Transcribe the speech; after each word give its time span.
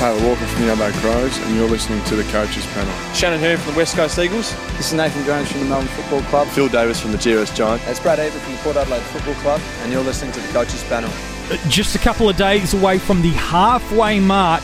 Taylor 0.00 0.26
Walker 0.26 0.46
from 0.46 0.62
the 0.62 0.72
Adelaide 0.72 0.94
Crows, 0.94 1.36
and 1.40 1.54
you're 1.54 1.68
listening 1.68 2.02
to 2.04 2.16
the 2.16 2.22
Coaches 2.32 2.64
Panel. 2.68 3.12
Shannon 3.12 3.38
Hurn 3.38 3.58
from 3.58 3.74
the 3.74 3.76
West 3.76 3.94
Coast 3.94 4.18
Eagles. 4.18 4.56
This 4.78 4.86
is 4.86 4.94
Nathan 4.94 5.22
Jones 5.26 5.52
from 5.52 5.60
the 5.60 5.66
Melbourne 5.66 5.88
Football 5.88 6.22
Club. 6.22 6.48
Phil 6.48 6.70
Davis 6.70 6.98
from 6.98 7.12
the 7.12 7.18
GWS 7.18 7.54
Giants. 7.54 7.86
It's 7.86 8.00
Brad 8.00 8.18
Ebert 8.18 8.40
from 8.40 8.52
the 8.52 8.58
Port 8.60 8.76
Adelaide 8.76 9.02
Football 9.02 9.34
Club, 9.34 9.60
and 9.82 9.92
you're 9.92 10.02
listening 10.02 10.32
to 10.32 10.40
the 10.40 10.50
Coaches 10.54 10.82
Panel. 10.84 11.10
Just 11.68 11.96
a 11.96 11.98
couple 11.98 12.30
of 12.30 12.38
days 12.38 12.72
away 12.72 12.96
from 12.96 13.20
the 13.20 13.32
halfway 13.32 14.20
mark 14.20 14.62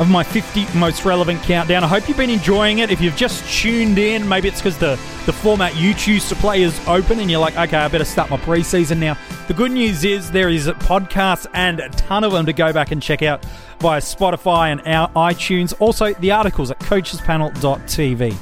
of 0.00 0.10
my 0.10 0.24
50 0.24 0.66
most 0.76 1.04
relevant 1.04 1.40
countdown. 1.42 1.84
I 1.84 1.86
hope 1.86 2.08
you've 2.08 2.16
been 2.16 2.30
enjoying 2.30 2.78
it. 2.78 2.90
If 2.90 3.00
you've 3.00 3.16
just 3.16 3.44
tuned 3.48 3.98
in, 3.98 4.28
maybe 4.28 4.48
it's 4.48 4.60
because 4.60 4.76
the, 4.78 4.98
the 5.26 5.32
format 5.32 5.76
you 5.76 5.94
choose 5.94 6.28
to 6.28 6.34
play 6.34 6.62
is 6.62 6.78
open 6.88 7.20
and 7.20 7.30
you're 7.30 7.40
like, 7.40 7.56
okay, 7.56 7.76
I 7.76 7.88
better 7.88 8.04
start 8.04 8.28
my 8.30 8.36
preseason 8.38 8.98
now. 8.98 9.16
The 9.46 9.54
good 9.54 9.70
news 9.70 10.04
is 10.04 10.30
there 10.30 10.48
is 10.48 10.66
podcasts 10.66 11.46
and 11.54 11.78
a 11.80 11.88
ton 11.90 12.24
of 12.24 12.32
them 12.32 12.46
to 12.46 12.52
go 12.52 12.72
back 12.72 12.90
and 12.90 13.00
check 13.00 13.22
out 13.22 13.44
via 13.78 14.00
Spotify 14.00 14.72
and 14.72 14.80
our 14.86 15.08
iTunes. 15.10 15.74
Also, 15.78 16.12
the 16.14 16.32
articles 16.32 16.70
at 16.70 16.80
coachespanel.tv. 16.80 18.36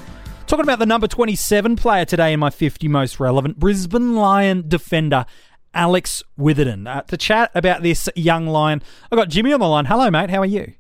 Talking 0.47 0.65
about 0.65 0.79
the 0.79 0.87
number 0.87 1.07
27 1.07 1.77
player 1.77 2.05
today 2.05 2.33
in 2.33 2.41
my 2.41 2.51
50 2.51 2.89
most 2.89 3.21
relevant, 3.21 3.59
Brisbane 3.59 4.15
Lion 4.15 4.65
defender 4.69 5.27
Alex 5.75 6.23
Witherden. 6.37 6.87
Uh, 6.87 7.03
to 7.03 7.17
chat 7.17 7.51
about 7.55 7.83
this 7.83 8.09
young 8.15 8.47
lion, 8.47 8.83
I've 9.11 9.19
got 9.19 9.29
Jimmy 9.29 9.53
on 9.53 9.61
the 9.61 9.69
line. 9.69 9.87
Hello, 9.87 10.11
mate. 10.11 10.31
How 10.31 10.41
are 10.41 10.47
you? 10.47 10.75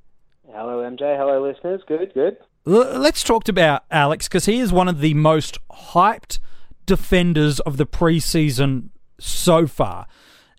Hello, 0.54 0.82
MJ. 0.82 1.16
Hello, 1.16 1.42
listeners. 1.42 1.80
Good, 1.88 2.12
good. 2.12 2.36
Let's 2.66 3.24
talk 3.24 3.48
about 3.48 3.84
Alex 3.90 4.28
because 4.28 4.44
he 4.44 4.58
is 4.58 4.70
one 4.70 4.86
of 4.86 5.00
the 5.00 5.14
most 5.14 5.58
hyped 5.70 6.38
defenders 6.84 7.58
of 7.60 7.78
the 7.78 7.86
preseason 7.86 8.90
so 9.18 9.66
far. 9.66 10.06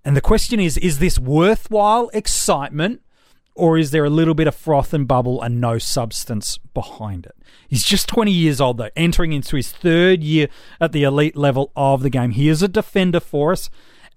And 0.04 0.18
the 0.18 0.22
question 0.22 0.60
is 0.60 0.78
is 0.80 0.98
this 0.98 1.20
worthwhile 1.20 2.10
excitement 2.14 3.02
or 3.56 3.78
is 3.78 3.92
there 3.92 4.04
a 4.04 4.10
little 4.10 4.34
bit 4.34 4.48
of 4.48 4.56
froth 4.56 4.96
and 4.96 5.08
bubble 5.08 5.42
and 5.42 5.62
no 5.62 5.78
substance 5.78 6.58
behind 6.74 7.28
it? 7.28 7.36
He's 7.68 7.84
just 7.84 8.08
20 8.08 8.32
years 8.32 8.60
old, 8.60 8.78
though, 8.78 8.90
entering 8.96 9.32
into 9.32 9.56
his 9.56 9.72
third 9.72 10.24
year 10.24 10.48
at 10.82 10.92
the 10.92 11.04
elite 11.04 11.38
level 11.38 11.72
of 11.76 12.02
the 12.02 12.10
game. 12.10 12.32
He 12.32 12.50
is 12.50 12.64
a 12.64 12.68
defender 12.68 13.20
for 13.20 13.52
us. 13.52 13.70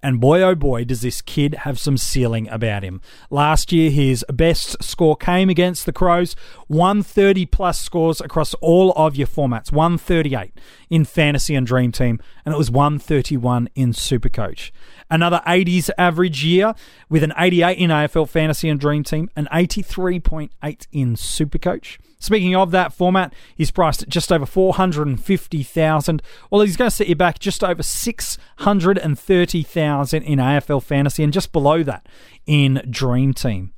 And 0.03 0.21
boy, 0.21 0.43
oh 0.43 0.55
boy, 0.55 0.85
does 0.85 1.01
this 1.01 1.21
kid 1.21 1.55
have 1.55 1.79
some 1.79 1.97
ceiling 1.97 2.49
about 2.49 2.83
him. 2.83 3.01
Last 3.31 3.73
year, 3.73 3.91
his 3.91 4.25
best 4.33 4.83
score 4.83 5.17
came 5.17 5.49
against 5.49 5.87
the 5.87 5.93
Crows 5.93 6.37
130 6.69 7.47
plus 7.47 7.81
scores 7.81 8.21
across 8.21 8.55
all 8.55 8.93
of 8.93 9.17
your 9.17 9.27
formats 9.27 9.73
138 9.73 10.53
in 10.91 11.05
Fantasy 11.05 11.55
and 11.55 11.67
Dream 11.67 11.93
Team, 11.93 12.21
and 12.45 12.55
it 12.55 12.59
was 12.59 12.71
131 12.71 13.69
in 13.75 13.93
Supercoach. 13.93 14.71
Another 15.11 15.41
80s 15.47 15.91
average 15.97 16.45
year 16.45 16.75
with 17.09 17.23
an 17.23 17.33
88 17.37 17.79
in 17.79 17.91
AFL 17.91 18.29
Fantasy 18.29 18.69
and 18.69 18.81
Dream 18.81 19.03
Team, 19.03 19.31
an 19.37 19.49
83.8 19.53 20.87
in 20.93 21.15
Supercoach. 21.15 21.99
Speaking 22.19 22.57
of 22.57 22.71
that 22.71 22.95
format, 22.95 23.35
he's 23.55 23.71
priced 23.71 24.03
at 24.03 24.09
just 24.09 24.33
over 24.33 24.47
450,000. 24.47 26.23
Well, 26.51 26.63
he's 26.63 26.77
going 26.77 26.91
to 26.91 26.97
set 26.97 27.09
you 27.09 27.15
back 27.15 27.39
just 27.39 27.63
over 27.63 27.83
630,000 27.83 30.23
in 30.23 30.39
AFL 30.39 30.83
fantasy 30.83 31.23
and 31.23 31.33
just 31.33 31.53
below 31.53 31.83
that 31.83 32.09
in 32.47 32.83
Dream 32.89 33.35
Team. 33.35 33.75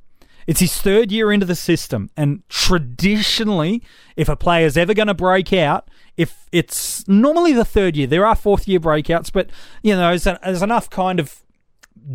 It's 0.47 0.61
his 0.61 0.81
third 0.81 1.11
year 1.11 1.31
into 1.31 1.45
the 1.45 1.53
system, 1.53 2.09
and 2.17 2.41
traditionally, 2.49 3.83
if 4.15 4.27
a 4.29 4.35
player's 4.35 4.77
ever 4.77 4.95
going 4.95 5.07
to 5.07 5.13
break 5.13 5.53
out, 5.53 5.87
if 6.17 6.47
it's 6.51 7.07
normally 7.07 7.53
the 7.53 7.63
third 7.63 7.95
year, 7.95 8.07
there 8.07 8.25
are 8.25 8.35
fourth 8.35 8.67
year 8.67 8.79
breakouts, 8.79 9.31
but 9.31 9.51
you 9.83 9.95
know, 9.95 10.17
there's 10.17 10.63
enough 10.63 10.89
kind 10.89 11.19
of 11.19 11.43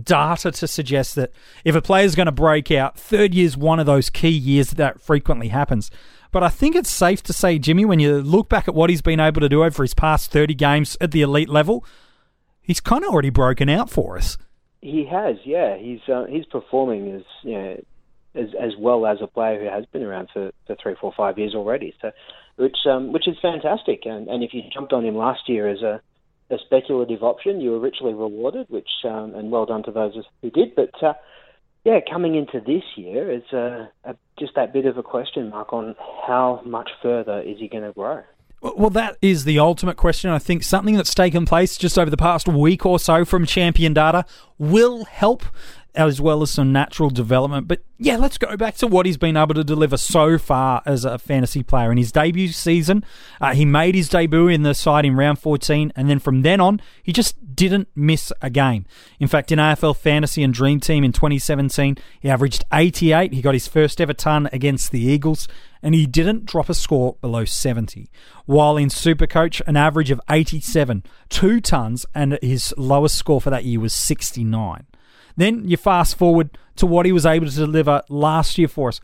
data 0.02 0.50
to 0.50 0.66
suggest 0.66 1.14
that 1.14 1.32
if 1.64 1.74
a 1.74 1.82
player's 1.82 2.14
going 2.14 2.27
to 2.27 2.32
break 2.32 2.70
out, 2.70 2.98
third 2.98 3.34
year 3.34 3.46
is 3.46 3.56
one 3.56 3.80
of 3.80 3.86
those 3.86 4.10
key 4.10 4.28
years 4.28 4.70
that, 4.70 4.77
that 4.77 5.00
frequently 5.00 5.48
happens. 5.48 5.90
But 6.32 6.42
I 6.42 6.48
think 6.48 6.74
it's 6.74 6.90
safe 6.90 7.22
to 7.24 7.32
say, 7.32 7.58
Jimmy, 7.58 7.84
when 7.84 8.00
you 8.00 8.20
look 8.20 8.48
back 8.48 8.66
at 8.66 8.74
what 8.74 8.90
he's 8.90 9.02
been 9.02 9.20
able 9.20 9.40
to 9.40 9.48
do 9.48 9.62
over 9.62 9.82
his 9.82 9.94
past 9.94 10.32
30 10.32 10.55
games 10.55 10.96
at 11.00 11.12
the 11.12 11.22
elite 11.22 11.48
level, 11.48 11.84
he's 12.61 12.80
kind 12.80 13.05
of 13.05 13.11
already 13.11 13.30
broken 13.30 13.68
out 13.68 13.89
for 13.89 14.18
us. 14.18 14.36
He 14.80 15.06
has, 15.06 15.36
yeah. 15.45 15.77
He's 15.78 16.01
uh, 16.08 16.24
he's 16.24 16.45
performing 16.45 17.11
as 17.12 17.22
you 17.42 17.52
know, 17.52 17.84
as 18.34 18.48
as 18.61 18.72
well 18.78 19.06
as 19.06 19.18
a 19.22 19.27
player 19.27 19.61
who 19.61 19.70
has 19.70 19.86
been 19.86 20.02
around 20.02 20.28
for, 20.33 20.51
for 20.66 20.77
three, 20.83 20.95
four, 21.01 21.14
five 21.16 21.39
years 21.39 21.55
already. 21.55 21.95
So, 22.02 22.11
which 22.56 22.77
um, 22.90 23.12
which 23.12 23.27
is 23.27 23.36
fantastic. 23.40 24.05
And 24.05 24.28
and 24.28 24.45
if 24.45 24.52
you 24.52 24.62
jumped 24.72 24.92
on 24.92 25.05
him 25.05 25.16
last 25.16 25.48
year 25.48 25.68
as 25.68 25.80
a 25.80 26.02
a 26.54 26.58
speculative 26.64 27.22
option, 27.22 27.60
you 27.60 27.72
were 27.72 27.80
richly 27.80 28.14
rewarded, 28.14 28.66
which 28.68 28.88
um, 29.04 29.34
and 29.34 29.50
well 29.50 29.66
done 29.66 29.82
to 29.84 29.90
those 29.90 30.14
who 30.42 30.50
did. 30.50 30.74
But 30.74 31.02
uh, 31.02 31.14
yeah, 31.84 32.00
coming 32.10 32.34
into 32.34 32.60
this 32.60 32.84
year, 32.96 33.30
it's 33.30 33.52
a, 33.52 33.90
a, 34.04 34.16
just 34.38 34.54
that 34.54 34.72
bit 34.72 34.86
of 34.86 34.96
a 34.96 35.02
question 35.02 35.50
mark 35.50 35.72
on 35.72 35.94
how 36.26 36.62
much 36.64 36.90
further 37.02 37.40
is 37.40 37.58
he 37.58 37.68
going 37.68 37.84
to 37.84 37.92
grow. 37.92 38.22
Well, 38.62 38.90
that 38.90 39.18
is 39.20 39.44
the 39.44 39.58
ultimate 39.58 39.98
question. 39.98 40.30
I 40.30 40.38
think 40.38 40.62
something 40.62 40.94
that's 40.94 41.14
taken 41.14 41.44
place 41.44 41.76
just 41.76 41.98
over 41.98 42.10
the 42.10 42.16
past 42.16 42.48
week 42.48 42.86
or 42.86 42.98
so 42.98 43.26
from 43.26 43.44
Champion 43.44 43.92
Data 43.92 44.24
will 44.58 45.04
help 45.04 45.44
as 45.94 46.20
well 46.20 46.42
as 46.42 46.50
some 46.50 46.72
natural 46.72 47.10
development. 47.10 47.68
But 47.68 47.82
yeah, 47.98 48.16
let's 48.16 48.38
go 48.38 48.56
back 48.56 48.77
to 48.77 48.86
what 48.86 49.06
he's 49.06 49.16
been 49.16 49.36
able 49.36 49.55
to 49.55 49.64
deliver 49.64 49.96
so 49.96 50.38
far 50.38 50.82
as 50.84 51.05
a 51.05 51.18
fantasy 51.18 51.62
player. 51.62 51.92
In 51.92 51.98
his 51.98 52.10
debut 52.10 52.48
season, 52.48 53.05
uh, 53.40 53.55
he 53.55 53.64
made 53.64 53.94
his 53.94 54.08
debut 54.08 54.48
in 54.48 54.62
the 54.62 54.74
side 54.74 55.04
in 55.04 55.16
round 55.16 55.38
14, 55.38 55.92
and 55.94 56.10
then 56.10 56.18
from 56.18 56.42
then 56.42 56.60
on, 56.60 56.80
he 57.02 57.12
just 57.12 57.54
didn't 57.54 57.88
miss 57.94 58.33
a 58.42 58.50
game. 58.50 58.84
In 59.20 59.28
fact, 59.28 59.52
in 59.52 59.58
AFL 59.58 59.96
Fantasy 59.96 60.42
and 60.42 60.52
Dream 60.52 60.80
Team 60.80 61.04
in 61.04 61.12
2017, 61.12 61.96
he 62.20 62.28
averaged 62.28 62.64
88. 62.72 63.33
He 63.33 63.42
got 63.42 63.54
his 63.54 63.68
first 63.68 64.00
ever 64.00 64.12
ton 64.12 64.48
against 64.52 64.90
the 64.90 65.00
Eagles, 65.00 65.46
and 65.83 65.94
he 65.94 66.06
didn't 66.06 66.46
drop 66.46 66.68
a 66.68 66.74
score 66.74 67.16
below 67.20 67.44
70. 67.44 68.10
While 68.46 68.77
in 68.77 68.88
Supercoach, 68.88 69.60
an 69.66 69.77
average 69.77 70.10
of 70.10 70.20
87, 70.28 71.04
two 71.28 71.60
tons, 71.60 72.04
and 72.14 72.38
his 72.42 72.74
lowest 72.77 73.16
score 73.16 73.40
for 73.40 73.50
that 73.50 73.64
year 73.64 73.78
was 73.78 73.94
69. 73.94 74.86
Then 75.36 75.68
you 75.68 75.77
fast 75.77 76.17
forward 76.17 76.56
to 76.77 76.86
what 76.86 77.06
he 77.06 77.12
was 77.12 77.27
able 77.27 77.48
to 77.48 77.55
deliver 77.55 78.02
last 78.08 78.58
year 78.58 78.68
for 78.68 78.89
us. 78.89 79.00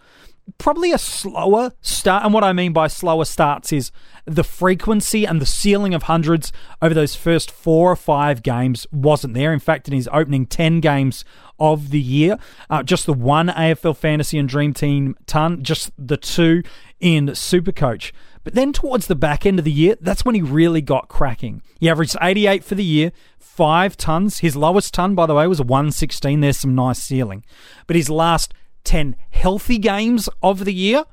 Probably 0.59 0.91
a 0.91 0.99
slower 0.99 1.73
start. 1.81 2.25
And 2.25 2.35
what 2.35 2.43
I 2.43 2.53
mean 2.53 2.73
by 2.73 2.89
slower 2.89 3.25
starts 3.25 3.73
is 3.73 3.93
the 4.25 4.43
frequency 4.43 5.25
and 5.25 5.41
the 5.41 5.47
ceiling 5.47 5.95
of 5.95 6.05
hundreds 6.05 6.53
over 6.83 6.93
those 6.93 7.15
first 7.15 7.51
four 7.51 7.93
or 7.93 7.97
five 7.97 8.43
games 8.43 8.87
wasn't 8.91 9.35
there. 9.35 9.53
In 9.53 9.61
fact, 9.61 9.87
in 9.87 9.95
his 9.95 10.09
opening 10.13 10.47
10 10.47 10.81
games 10.81 11.25
of 11.61 11.91
the 11.91 12.01
year, 12.01 12.37
uh, 12.69 12.83
just 12.83 13.07
the 13.07 13.13
one 13.13 13.49
AFL 13.49 13.97
Fantasy 13.97 14.39
and 14.39 14.49
Dream 14.49 14.75
Team 14.75 15.15
ton, 15.27 15.63
just 15.63 15.93
the 15.97 16.17
two 16.17 16.63
in 17.01 17.29
Supercoach. 17.29 18.13
But 18.45 18.55
then 18.55 18.73
towards 18.73 19.07
the 19.07 19.15
back 19.15 19.45
end 19.45 19.59
of 19.59 19.65
the 19.65 19.73
year, 19.73 19.97
that's 20.01 20.25
when 20.25 20.35
he 20.35 20.43
really 20.43 20.81
got 20.81 21.09
cracking. 21.09 21.63
He 21.79 21.89
averaged 21.89 22.17
88 22.21 22.65
for 22.65 22.75
the 22.75 22.85
year, 22.85 23.13
five 23.39 23.97
tons. 23.97 24.39
His 24.39 24.57
lowest 24.57 24.95
ton, 24.95 25.15
by 25.15 25.27
the 25.27 25.35
way, 25.35 25.47
was 25.47 25.61
116. 25.61 26.41
There's 26.41 26.57
some 26.57 26.75
nice 26.75 26.99
ceiling. 26.99 27.45
But 27.87 27.97
his 27.97 28.09
last 28.09 28.55
10 28.85 29.17
healthy 29.31 29.79
games 29.79 30.29
of 30.43 30.65
the 30.65 30.73
year, 30.73 31.05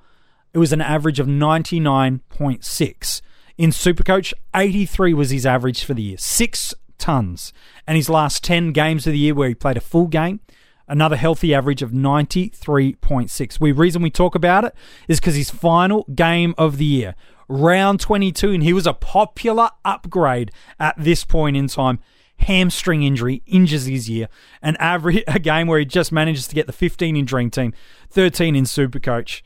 it 0.53 0.57
was 0.57 0.71
an 0.71 0.81
average 0.81 1.19
of 1.19 1.27
99.6. 1.27 3.21
In 3.57 3.71
Supercoach, 3.71 4.33
83 4.55 5.13
was 5.13 5.31
his 5.31 5.45
average 5.45 5.83
for 5.83 5.93
the 5.93 6.03
year, 6.03 6.17
six 6.17 6.73
tons. 6.97 7.51
And 7.85 7.97
his 7.97 8.09
last 8.09 8.43
10 8.43 8.71
games 8.71 9.05
of 9.05 9.13
the 9.13 9.19
year 9.19 9.35
where 9.35 9.49
he 9.49 9.55
played 9.55 9.77
a 9.77 9.81
full 9.81 10.07
game, 10.07 10.39
another 10.87 11.15
healthy 11.15 11.53
average 11.53 11.81
of 11.81 11.91
93.6. 11.91 13.59
The 13.59 13.71
reason 13.73 14.01
we 14.01 14.09
talk 14.09 14.35
about 14.35 14.63
it 14.63 14.75
is 15.07 15.19
because 15.19 15.35
his 15.35 15.49
final 15.49 16.05
game 16.13 16.55
of 16.57 16.77
the 16.77 16.85
year, 16.85 17.15
round 17.47 17.99
22, 17.99 18.51
and 18.51 18.63
he 18.63 18.73
was 18.73 18.87
a 18.87 18.93
popular 18.93 19.69
upgrade 19.85 20.51
at 20.79 20.95
this 20.97 21.23
point 21.23 21.57
in 21.57 21.67
time. 21.67 21.99
Hamstring 22.41 23.01
injury 23.01 23.41
injures 23.47 23.85
his 23.85 24.07
year. 24.07 24.29
An 24.61 24.75
average 24.79 25.23
a 25.27 25.39
game 25.39 25.67
where 25.67 25.79
he 25.79 25.85
just 25.85 26.11
manages 26.11 26.47
to 26.47 26.55
get 26.55 26.67
the 26.67 26.73
15 26.73 27.15
in 27.15 27.25
Dream 27.25 27.49
Team, 27.49 27.73
13 28.11 28.55
in 28.55 28.65
Supercoach. 28.65 29.41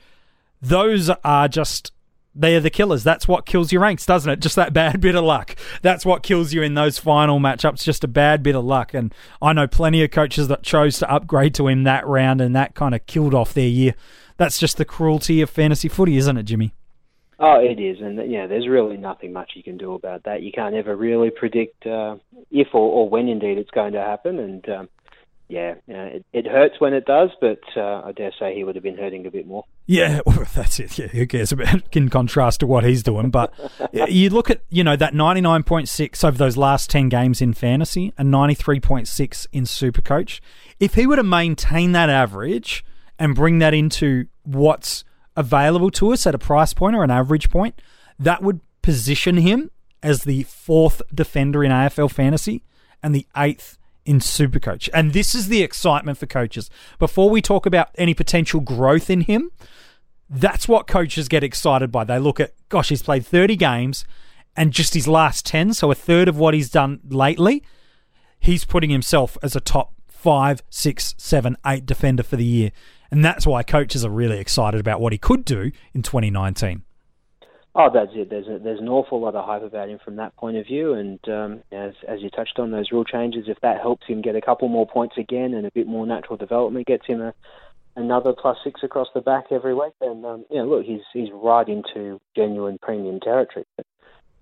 Those 0.62 1.10
are 1.10 1.48
just 1.48 1.92
they 2.34 2.56
are 2.56 2.60
the 2.60 2.70
killers. 2.70 3.04
That's 3.04 3.28
what 3.28 3.46
kills 3.46 3.72
your 3.72 3.82
ranks, 3.82 4.06
doesn't 4.06 4.32
it? 4.32 4.40
Just 4.40 4.56
that 4.56 4.74
bad 4.74 5.02
bit 5.02 5.16
of 5.16 5.24
luck. 5.24 5.56
That's 5.82 6.06
what 6.06 6.24
kills 6.24 6.54
you 6.54 6.62
in 6.62 6.74
those 6.74 6.98
final 6.98 7.40
matchups. 7.40 7.84
Just 7.84 8.04
a 8.04 8.08
bad 8.08 8.42
bit 8.44 8.56
of 8.56 8.64
luck. 8.64 8.94
And 8.94 9.14
I 9.42 9.54
know 9.54 9.68
plenty 9.68 10.04
of 10.04 10.12
coaches 10.12 10.48
that 10.48 10.64
chose 10.64 11.00
to 11.00 11.12
upgrade 11.12 11.54
to 11.56 11.68
him 11.68 11.84
that 11.84 12.06
round, 12.08 12.42
and 12.42 12.56
that 12.56 12.76
kind 12.76 12.96
of 12.96 13.06
killed 13.06 13.34
off 13.34 13.54
their 13.54 13.68
year. 13.68 13.96
That's 14.38 14.58
just 14.58 14.78
the 14.78 14.86
cruelty 14.86 15.42
of 15.42 15.50
fantasy 15.50 15.88
footy, 15.88 16.18
isn't 16.18 16.38
it, 16.38 16.44
Jimmy? 16.44 16.74
Oh, 17.44 17.60
it 17.60 17.80
is, 17.80 18.00
and 18.02 18.32
yeah, 18.32 18.46
there's 18.46 18.68
really 18.68 18.98
nothing 18.98 19.34
much 19.34 19.54
you 19.56 19.64
can 19.64 19.76
do 19.76 19.94
about 19.94 20.26
that. 20.26 20.44
You 20.44 20.52
can't 20.52 20.76
ever 20.76 20.96
really 20.96 21.32
predict 21.32 21.88
uh, 21.88 22.18
if 22.52 22.68
or, 22.72 22.88
or 22.88 23.10
when 23.10 23.28
indeed 23.28 23.58
it's 23.58 23.72
going 23.72 23.94
to 23.94 24.00
happen, 24.00 24.38
and 24.38 24.70
um, 24.70 24.90
yeah, 25.48 25.74
it, 25.88 26.24
it, 26.34 26.46
hurts 26.46 26.80
when 26.80 26.94
it 26.94 27.06
does, 27.06 27.30
but 27.42 27.60
uh, 27.76 28.04
I 28.06 28.12
dare 28.16 28.32
say 28.40 28.56
he 28.56 28.64
would 28.64 28.76
have 28.76 28.84
been 28.84 28.98
hurting 28.98 29.26
a 29.26 29.32
bit 29.32 29.48
more. 29.48 29.66
Yeah, 29.92 30.22
well, 30.26 30.48
that's 30.54 30.80
it. 30.80 30.98
Yeah, 30.98 31.08
who 31.08 31.28
cares 31.28 31.52
about 31.52 31.84
in 31.96 32.10
contrast 32.10 32.62
to 32.62 32.68
what 32.68 32.86
he's 32.86 33.04
doing? 33.04 33.30
But 33.30 33.54
you 33.92 34.30
look 34.30 34.50
at 34.50 34.62
you 34.70 34.86
know 34.86 34.96
that 34.96 35.14
ninety 35.14 35.42
nine 35.42 35.64
point 35.64 35.90
six 35.90 36.24
over 36.24 36.38
those 36.38 36.56
last 36.56 36.90
ten 36.90 37.10
games 37.10 37.42
in 37.42 37.54
fantasy 37.54 38.14
and 38.18 38.32
ninety 38.32 38.54
three 38.54 38.80
point 38.80 39.10
six 39.10 39.48
in 39.52 39.66
Supercoach. 39.66 40.40
If 40.80 40.96
he 40.96 41.06
were 41.06 41.18
to 41.18 41.24
maintain 41.24 41.92
that 41.92 42.10
average 42.10 42.86
and 43.20 43.36
bring 43.36 43.60
that 43.60 43.74
into 43.74 44.28
what's 44.44 45.04
available 45.36 45.92
to 45.92 46.14
us 46.14 46.26
at 46.26 46.34
a 46.34 46.40
price 46.40 46.74
point 46.74 46.96
or 46.96 47.04
an 47.04 47.12
average 47.12 47.50
point, 47.50 47.82
that 48.18 48.42
would 48.42 48.62
position 48.82 49.38
him 49.38 49.72
as 50.02 50.24
the 50.24 50.44
fourth 50.44 51.02
defender 51.14 51.66
in 51.66 51.72
AFL 51.72 52.10
fantasy 52.10 52.64
and 53.04 53.14
the 53.14 53.28
eighth 53.36 53.78
in 54.06 54.20
Supercoach. 54.20 54.90
And 54.94 55.14
this 55.14 55.36
is 55.36 55.48
the 55.48 55.62
excitement 55.62 56.18
for 56.18 56.26
coaches. 56.26 56.70
Before 56.98 57.30
we 57.30 57.42
talk 57.42 57.66
about 57.66 57.90
any 57.96 58.14
potential 58.14 58.60
growth 58.60 59.10
in 59.10 59.22
him, 59.22 59.52
that's 60.32 60.68
what 60.68 60.88
coaches 60.88 61.28
get 61.28 61.44
excited 61.44 61.92
by. 61.92 62.06
They 62.06 62.18
look 62.18 62.40
at, 62.40 62.54
gosh, 62.70 62.90
he's 62.90 63.04
played 63.04 63.26
30 63.26 63.58
games 63.58 64.06
and 64.56 64.72
just 64.72 64.94
his 64.94 65.08
last 65.08 65.46
10, 65.46 65.74
so 65.74 65.92
a 65.92 65.96
third 65.96 66.28
of 66.28 66.38
what 66.38 66.54
he's 66.54 66.70
done 66.70 67.00
lately, 67.10 67.64
he's 68.40 68.66
putting 68.66 68.90
himself 68.90 69.38
as 69.44 69.56
a 69.56 69.60
top 69.60 69.94
five, 70.08 70.62
six, 70.70 71.16
seven, 71.18 71.58
eight 71.66 71.86
defender 71.86 72.24
for 72.24 72.38
the 72.38 72.46
year. 72.46 72.72
And 73.12 73.26
that's 73.26 73.46
why 73.46 73.64
coaches 73.64 74.06
are 74.06 74.10
really 74.10 74.40
excited 74.40 74.80
about 74.80 75.02
what 75.02 75.12
he 75.12 75.18
could 75.18 75.44
do 75.44 75.72
in 75.94 76.02
2019. 76.02 76.84
Oh, 77.74 77.90
that's 77.94 78.12
it. 78.14 78.30
There's 78.30 78.48
a, 78.48 78.60
there's 78.60 78.82
an 78.82 78.90
awful 78.90 79.22
lot 79.22 79.36
of 79.36 79.46
hype 79.46 79.64
about 79.64 79.90
him 79.90 80.00
from 80.04 80.18
that 80.18 80.36
point 80.36 80.58
of 80.58 80.66
view, 80.66 80.94
and 80.94 81.20
um, 81.30 81.64
as 81.72 81.94
as 82.06 82.22
you 82.22 82.30
touched 82.30 82.60
on 82.60 82.72
those 82.72 82.92
rule 82.92 83.06
changes, 83.06 83.46
if 83.48 83.62
that 83.62 83.80
helps 83.80 84.06
him 84.08 84.22
get 84.22 84.36
a 84.36 84.42
couple 84.42 84.68
more 84.68 84.86
points 84.86 85.16
again 85.18 85.54
and 85.54 85.66
a 85.66 85.72
bit 85.72 85.88
more 85.88 86.06
natural 86.06 86.36
development, 86.36 86.86
gets 86.86 87.08
him 87.08 87.22
a 87.22 87.34
another 87.96 88.34
plus 88.34 88.58
six 88.64 88.82
across 88.84 89.08
the 89.14 89.22
back 89.22 89.46
every 89.52 89.74
week, 89.74 89.94
then 90.00 90.24
um, 90.26 90.46
know, 90.58 90.66
look, 90.66 90.86
he's 90.86 91.02
he's 91.14 91.30
right 91.34 91.68
into 91.68 92.20
genuine 92.36 92.78
premium 92.82 93.20
territory. 93.20 93.66
But 93.78 93.86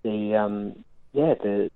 the 0.03 0.35
um, 0.35 0.83
yeah, 1.13 1.33
the 1.41 1.69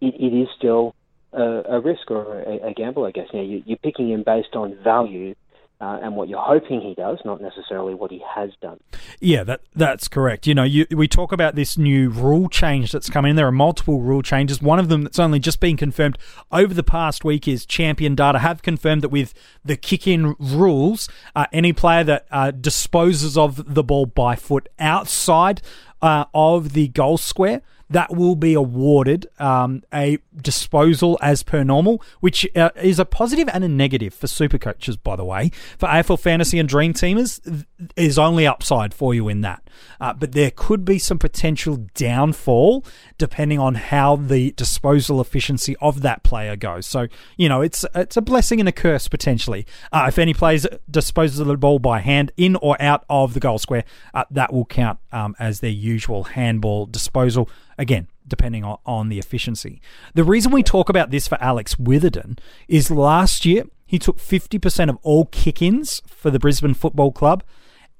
it, 0.00 0.14
it 0.14 0.36
is 0.36 0.48
still 0.56 0.94
a, 1.32 1.42
a 1.42 1.80
risk 1.80 2.10
or 2.10 2.40
a, 2.40 2.68
a 2.68 2.74
gamble, 2.74 3.04
I 3.04 3.10
guess. 3.10 3.28
You 3.32 3.40
know, 3.40 3.44
you, 3.44 3.62
you're 3.66 3.78
picking 3.78 4.10
him 4.10 4.22
based 4.24 4.54
on 4.54 4.76
value 4.82 5.34
uh, 5.80 5.98
and 6.02 6.16
what 6.16 6.28
you're 6.28 6.42
hoping 6.42 6.80
he 6.80 6.94
does, 6.94 7.18
not 7.24 7.40
necessarily 7.40 7.94
what 7.94 8.10
he 8.10 8.22
has 8.34 8.50
done. 8.62 8.80
Yeah, 9.20 9.44
that 9.44 9.60
that's 9.74 10.08
correct. 10.08 10.46
You 10.46 10.54
know, 10.54 10.62
you, 10.62 10.86
we 10.90 11.06
talk 11.06 11.32
about 11.32 11.54
this 11.54 11.76
new 11.76 12.08
rule 12.08 12.48
change 12.48 12.92
that's 12.92 13.10
come 13.10 13.26
in. 13.26 13.36
There 13.36 13.46
are 13.46 13.52
multiple 13.52 14.00
rule 14.00 14.22
changes. 14.22 14.62
One 14.62 14.78
of 14.78 14.88
them 14.88 15.02
that's 15.02 15.18
only 15.18 15.38
just 15.38 15.60
been 15.60 15.76
confirmed 15.76 16.16
over 16.50 16.72
the 16.72 16.82
past 16.82 17.24
week 17.24 17.46
is 17.46 17.66
Champion 17.66 18.14
Data 18.14 18.38
have 18.38 18.62
confirmed 18.62 19.02
that 19.02 19.10
with 19.10 19.34
the 19.64 19.76
kick-in 19.76 20.34
rules, 20.38 21.08
uh, 21.34 21.46
any 21.52 21.72
player 21.72 22.04
that 22.04 22.26
uh, 22.30 22.50
disposes 22.52 23.36
of 23.36 23.74
the 23.74 23.82
ball 23.82 24.06
by 24.06 24.34
foot 24.34 24.68
outside 24.78 25.60
uh, 26.00 26.24
of 26.32 26.72
the 26.72 26.88
goal 26.88 27.18
square 27.18 27.62
that 27.90 28.14
will 28.14 28.36
be 28.36 28.54
awarded 28.54 29.26
um, 29.38 29.82
a 29.92 30.18
disposal 30.40 31.18
as 31.22 31.42
per 31.42 31.62
normal, 31.62 32.02
which 32.20 32.46
uh, 32.56 32.70
is 32.76 32.98
a 32.98 33.04
positive 33.04 33.48
and 33.52 33.64
a 33.64 33.68
negative 33.68 34.12
for 34.12 34.26
super 34.26 34.58
coaches, 34.58 34.96
by 34.96 35.16
the 35.16 35.24
way. 35.24 35.50
For 35.78 35.88
AFL 35.88 36.18
Fantasy 36.18 36.58
and 36.58 36.68
Dream 36.68 36.92
Teamers, 36.92 37.64
is 37.96 38.18
only 38.18 38.46
upside 38.46 38.94
for 38.94 39.14
you 39.14 39.28
in 39.28 39.42
that. 39.42 39.62
Uh, 40.00 40.12
but 40.12 40.32
there 40.32 40.50
could 40.50 40.84
be 40.84 40.98
some 40.98 41.18
potential 41.18 41.86
downfall 41.94 42.84
depending 43.18 43.58
on 43.58 43.74
how 43.74 44.16
the 44.16 44.52
disposal 44.52 45.20
efficiency 45.20 45.76
of 45.80 46.00
that 46.02 46.22
player 46.22 46.56
goes. 46.56 46.86
So, 46.86 47.08
you 47.36 47.48
know, 47.48 47.60
it's 47.60 47.84
it's 47.94 48.16
a 48.16 48.22
blessing 48.22 48.60
and 48.60 48.68
a 48.68 48.72
curse 48.72 49.08
potentially. 49.08 49.66
Uh, 49.92 50.06
if 50.08 50.18
any 50.18 50.32
players 50.32 50.66
disposes 50.90 51.38
of 51.38 51.46
the 51.46 51.56
ball 51.56 51.78
by 51.78 52.00
hand 52.00 52.32
in 52.36 52.56
or 52.56 52.80
out 52.80 53.04
of 53.10 53.34
the 53.34 53.40
goal 53.40 53.58
square, 53.58 53.84
uh, 54.14 54.24
that 54.30 54.52
will 54.52 54.64
count 54.64 54.98
um, 55.12 55.34
as 55.38 55.60
their 55.60 55.70
usual 55.70 56.24
handball 56.24 56.86
disposal. 56.86 57.48
Again, 57.78 58.08
depending 58.26 58.64
on, 58.64 58.78
on 58.86 59.08
the 59.08 59.18
efficiency. 59.18 59.80
The 60.14 60.24
reason 60.24 60.52
we 60.52 60.62
talk 60.62 60.88
about 60.88 61.10
this 61.10 61.28
for 61.28 61.40
Alex 61.42 61.76
Witherden 61.76 62.38
is 62.68 62.90
last 62.90 63.44
year 63.44 63.64
he 63.86 63.98
took 63.98 64.18
50% 64.18 64.90
of 64.90 64.98
all 65.02 65.26
kick 65.26 65.62
ins 65.62 66.02
for 66.06 66.30
the 66.30 66.40
Brisbane 66.40 66.74
Football 66.74 67.12
Club 67.12 67.44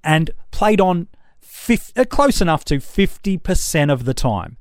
and 0.03 0.31
played 0.51 0.81
on 0.81 1.09
50, 1.41 2.01
uh, 2.01 2.05
close 2.05 2.41
enough 2.41 2.65
to 2.67 2.77
50% 2.79 3.93
of 3.93 4.05
the 4.05 4.15
time. 4.15 4.57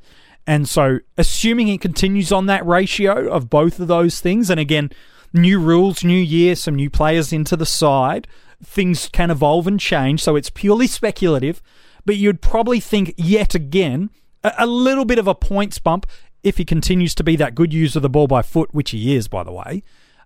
And 0.47 0.69
so, 0.69 0.99
assuming 1.17 1.65
he 1.65 1.79
continues 1.79 2.31
on 2.31 2.45
that 2.45 2.65
ratio 2.65 3.27
of 3.27 3.49
both 3.49 3.79
of 3.79 3.87
those 3.87 4.19
things, 4.19 4.51
and 4.51 4.59
again, 4.59 4.91
new 5.33 5.59
rules, 5.59 6.03
new 6.03 6.19
year, 6.19 6.55
some 6.55 6.75
new 6.75 6.91
players 6.91 7.33
into 7.33 7.57
the 7.57 7.65
side, 7.65 8.27
things 8.63 9.09
can 9.09 9.31
evolve 9.31 9.65
and 9.65 9.79
change. 9.79 10.21
So, 10.21 10.35
it's 10.35 10.51
purely 10.51 10.85
speculative, 10.85 11.63
but 12.05 12.17
you'd 12.17 12.41
probably 12.41 12.79
think 12.79 13.15
yet 13.17 13.55
again 13.55 14.11
a, 14.57 14.65
little 14.65 15.05
bit 15.05 15.19
of 15.19 15.27
a 15.27 15.35
points 15.35 15.79
bump 15.79 16.05
if 16.43 16.57
he 16.57 16.65
continues 16.65 17.15
to 17.15 17.23
be 17.23 17.35
that 17.37 17.55
good 17.55 17.73
user 17.73 17.99
of 17.99 18.03
the 18.03 18.09
ball 18.09 18.27
by 18.27 18.41
foot, 18.41 18.73
which 18.73 18.91
he 18.91 19.15
is, 19.15 19.27
by 19.27 19.43
the 19.43 19.51
way, 19.51 19.83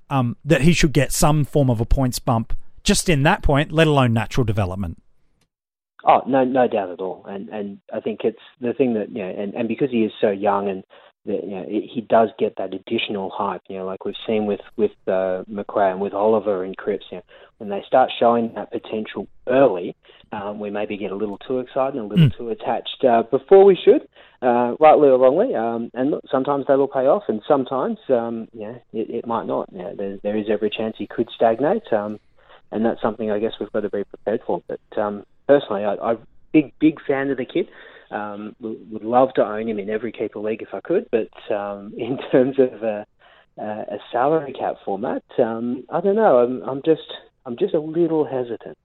um, 0.10 0.36
that 0.44 0.62
he 0.62 0.74
should 0.74 0.94
get 0.94 1.12
some 1.12 1.45
form 1.45 1.69
of 1.69 1.80
a 1.80 1.86
points 1.86 2.19
bump 2.19 2.54
just 2.83 3.10
in 3.10 3.24
that 3.24 3.42
point, 3.42 3.71
let 3.71 3.88
alone 3.88 4.13
natural 4.13 4.44
development. 4.44 5.01
Oh 6.06 6.21
no, 6.25 6.45
no 6.45 6.68
doubt 6.68 6.92
at 6.92 7.01
all, 7.01 7.25
and 7.27 7.50
and 7.50 7.80
I 7.94 8.00
think 8.00 8.21
it's 8.24 8.39
the 8.62 8.74
thing 8.74 8.94
that 8.94 9.10
you 9.10 9.21
know, 9.21 9.30
and, 9.30 9.54
and 9.54 9.68
because 9.68 9.92
he 9.92 10.06
is 10.06 10.13
so 10.22 10.30
young 10.30 10.69
and 10.69 10.83
that 11.25 11.44
you 11.44 11.50
know 11.50 11.66
he 11.68 12.06
does 12.07 12.30
get 12.38 12.56
that 12.57 12.74
additional 12.74 13.30
hype. 13.30 13.62
You 13.68 13.80
know, 13.80 13.86
like 13.86 14.06
we've 14.06 14.16
seen 14.25 14.45
with 14.45 14.62
with 14.77 14.92
uh, 15.07 15.44
Macrae 15.48 15.92
and 15.92 16.01
with 16.01 16.13
Oliver 16.13 16.63
and 16.63 16.75
Cripps. 16.75 17.06
You 17.12 17.18
know, 17.18 17.24
when 17.57 17.69
they 17.69 17.83
start 17.86 18.12
showing 18.19 18.54
that 18.56 18.71
potential 18.71 19.27
early, 19.48 19.95
um, 20.31 20.60
we 20.60 20.69
maybe 20.69 20.98
get 20.98 21.12
a 21.12 21.16
little 21.16 21.38
too 21.38 21.60
excited 21.60 21.95
and 22.00 22.06
a 22.06 22.13
little 22.13 22.30
mm. 22.30 22.38
too 22.38 22.50
attached 22.50 23.04
uh, 23.04 23.24
before 23.24 23.66
we 23.66 23.75
should, 23.75 24.07
uh, 24.42 24.75
rightly 24.80 25.10
or 25.10 25.18
wrongly. 25.18 25.56
Um, 25.56 25.92
and 25.94 26.12
look, 26.12 26.24
sometimes 26.31 26.66
they 26.68 26.75
will 26.75 26.88
pay 26.88 27.07
off, 27.07 27.24
and 27.27 27.42
sometimes 27.48 27.98
um, 28.10 28.48
yeah, 28.54 28.75
it, 28.94 29.10
it 29.10 29.27
might 29.27 29.45
not. 29.45 29.69
Yeah, 29.72 29.92
there, 29.98 30.18
there 30.24 30.38
is 30.38 30.45
every 30.50 30.69
chance 30.69 30.95
he 30.98 31.07
could 31.07 31.30
stagnate, 31.36 31.92
um, 31.92 32.19
and 32.72 32.86
that's 32.86 33.01
something 33.01 33.31
I 33.31 33.39
guess 33.39 33.54
we've 33.60 33.72
got 33.72 33.81
to 33.81 33.89
be 33.89 34.04
prepared 34.04 34.42
for. 34.45 34.62
But 34.68 34.80
um, 34.98 35.25
personally, 35.48 35.83
I, 35.83 35.95
I'm 35.95 36.19
big 36.51 36.74
big 36.80 37.00
fan 37.06 37.30
of 37.30 37.38
the 37.38 37.45
kid. 37.45 37.68
Um, 38.12 38.56
would 38.60 39.04
love 39.04 39.34
to 39.36 39.46
own 39.46 39.70
him 39.70 39.78
in 39.78 39.90
every 39.90 40.12
keeper 40.12 40.40
league 40.40 40.62
if 40.62 40.74
I 40.74 40.82
could, 40.82 41.08
but 41.12 41.30
um, 41.54 41.94
in 41.98 42.18
terms 42.32 42.58
of 42.60 42.84
uh, 42.84 43.04
a 43.58 43.98
salary 44.12 44.54
cap 44.54 44.76
format, 44.84 45.24
um, 45.38 45.86
I 45.90 46.02
don't 46.02 46.16
know. 46.16 46.40
I'm, 46.40 46.64
I'm 46.64 46.82
just 46.84 47.14
I'm 47.46 47.58
just 47.58 47.74
a 47.74 47.80
little 47.80 48.26
hesitant. 48.26 48.78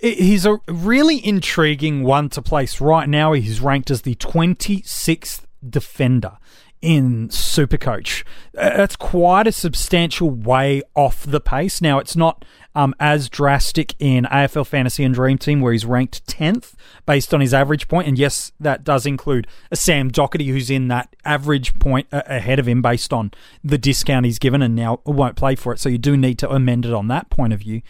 He's 0.00 0.46
a 0.46 0.58
really 0.66 1.24
intriguing 1.24 2.04
one 2.04 2.30
to 2.30 2.40
place 2.40 2.80
right 2.80 3.08
now. 3.08 3.32
He's 3.32 3.60
ranked 3.60 3.90
as 3.90 4.02
the 4.02 4.14
26th 4.14 5.44
defender 5.68 6.38
in 6.80 7.28
Supercoach. 7.28 8.24
Uh, 8.56 8.76
that's 8.76 8.96
quite 8.96 9.46
a 9.46 9.52
substantial 9.52 10.30
way 10.30 10.82
off 10.94 11.24
the 11.24 11.40
pace. 11.40 11.82
Now, 11.82 11.98
it's 11.98 12.16
not 12.16 12.44
um, 12.74 12.94
as 13.00 13.28
drastic 13.28 13.94
in 13.98 14.24
AFL 14.24 14.66
Fantasy 14.66 15.04
and 15.04 15.14
Dream 15.14 15.38
Team, 15.38 15.60
where 15.60 15.72
he's 15.72 15.84
ranked 15.84 16.26
10th 16.26 16.74
based 17.06 17.34
on 17.34 17.40
his 17.40 17.52
average 17.52 17.88
point. 17.88 18.06
And 18.06 18.18
yes, 18.18 18.52
that 18.60 18.84
does 18.84 19.06
include 19.06 19.46
a 19.70 19.76
Sam 19.76 20.10
Docherty, 20.10 20.46
who's 20.46 20.70
in 20.70 20.88
that 20.88 21.14
average 21.24 21.78
point 21.78 22.06
ahead 22.12 22.58
of 22.58 22.68
him 22.68 22.82
based 22.82 23.12
on 23.12 23.32
the 23.64 23.78
discount 23.78 24.26
he's 24.26 24.38
given 24.38 24.62
and 24.62 24.76
now 24.76 25.00
won't 25.04 25.36
play 25.36 25.56
for 25.56 25.72
it. 25.72 25.80
So 25.80 25.88
you 25.88 25.98
do 25.98 26.16
need 26.16 26.38
to 26.38 26.50
amend 26.50 26.86
it 26.86 26.92
on 26.92 27.08
that 27.08 27.30
point 27.30 27.52
of 27.52 27.60
view. 27.60 27.82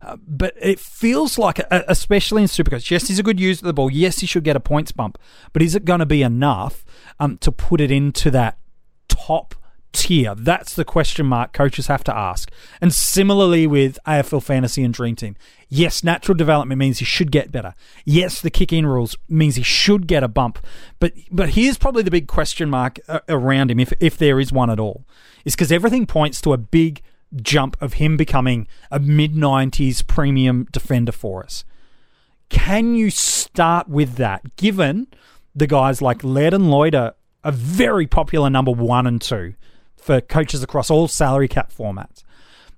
Uh, 0.00 0.16
but 0.26 0.54
it 0.60 0.78
feels 0.78 1.38
like, 1.38 1.58
uh, 1.72 1.82
especially 1.88 2.42
in 2.42 2.48
Supercoach, 2.48 2.88
yes, 2.90 3.08
he's 3.08 3.18
a 3.18 3.22
good 3.24 3.40
user 3.40 3.60
of 3.60 3.66
the 3.66 3.72
ball. 3.72 3.90
Yes, 3.90 4.20
he 4.20 4.26
should 4.26 4.44
get 4.44 4.54
a 4.54 4.60
points 4.60 4.92
bump. 4.92 5.18
But 5.52 5.62
is 5.62 5.74
it 5.74 5.84
going 5.84 5.98
to 5.98 6.06
be 6.06 6.22
enough 6.22 6.84
um, 7.18 7.36
to 7.38 7.50
put 7.50 7.80
it 7.80 7.90
into 7.90 8.30
that 8.30 8.58
top 9.08 9.56
tier? 9.92 10.34
That's 10.34 10.74
the 10.74 10.84
question 10.84 11.26
mark 11.26 11.52
coaches 11.52 11.86
have 11.86 12.04
to 12.04 12.16
ask. 12.16 12.50
And 12.80 12.92
similarly 12.92 13.66
with 13.66 13.98
AFL 14.06 14.42
Fantasy 14.42 14.82
and 14.82 14.94
Dream 14.94 15.16
Team. 15.16 15.36
Yes, 15.68 16.02
natural 16.02 16.36
development 16.36 16.78
means 16.78 16.98
he 16.98 17.04
should 17.04 17.30
get 17.30 17.52
better. 17.52 17.74
Yes, 18.04 18.40
the 18.40 18.50
kick 18.50 18.72
in 18.72 18.86
rules 18.86 19.16
means 19.28 19.56
he 19.56 19.62
should 19.62 20.06
get 20.06 20.22
a 20.22 20.28
bump. 20.28 20.58
But 20.98 21.12
but 21.30 21.50
here's 21.50 21.78
probably 21.78 22.02
the 22.02 22.10
big 22.10 22.26
question 22.26 22.70
mark 22.70 22.98
uh, 23.08 23.20
around 23.28 23.70
him, 23.70 23.80
if, 23.80 23.92
if 24.00 24.16
there 24.16 24.40
is 24.40 24.52
one 24.52 24.70
at 24.70 24.80
all, 24.80 25.04
is 25.44 25.54
because 25.54 25.72
everything 25.72 26.06
points 26.06 26.40
to 26.42 26.52
a 26.52 26.58
big 26.58 27.02
jump 27.36 27.76
of 27.80 27.94
him 27.94 28.16
becoming 28.16 28.66
a 28.90 28.98
mid 28.98 29.34
90s 29.34 30.06
premium 30.06 30.66
defender 30.72 31.12
for 31.12 31.44
us. 31.44 31.64
Can 32.48 32.94
you 32.94 33.10
start 33.10 33.88
with 33.88 34.14
that, 34.14 34.56
given 34.56 35.08
the 35.54 35.66
guys 35.66 36.00
like 36.00 36.24
Laird 36.24 36.54
and 36.54 36.70
Lloyd 36.70 36.94
are 36.94 37.14
a 37.44 37.52
very 37.52 38.06
popular 38.06 38.48
number 38.48 38.72
one 38.72 39.06
and 39.06 39.20
two 39.20 39.54
for 39.98 40.20
coaches 40.20 40.62
across 40.62 40.90
all 40.90 41.08
salary 41.08 41.48
cap 41.48 41.72
formats? 41.72 42.22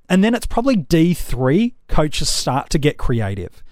And 0.09 0.25
then 0.25 0.35
it's 0.35 0.47
probably 0.47 0.77
D3 0.77 1.75
coaches 1.87 2.29
start 2.29 2.69
to 2.71 2.79
get 2.79 2.99
creative. 2.99 3.63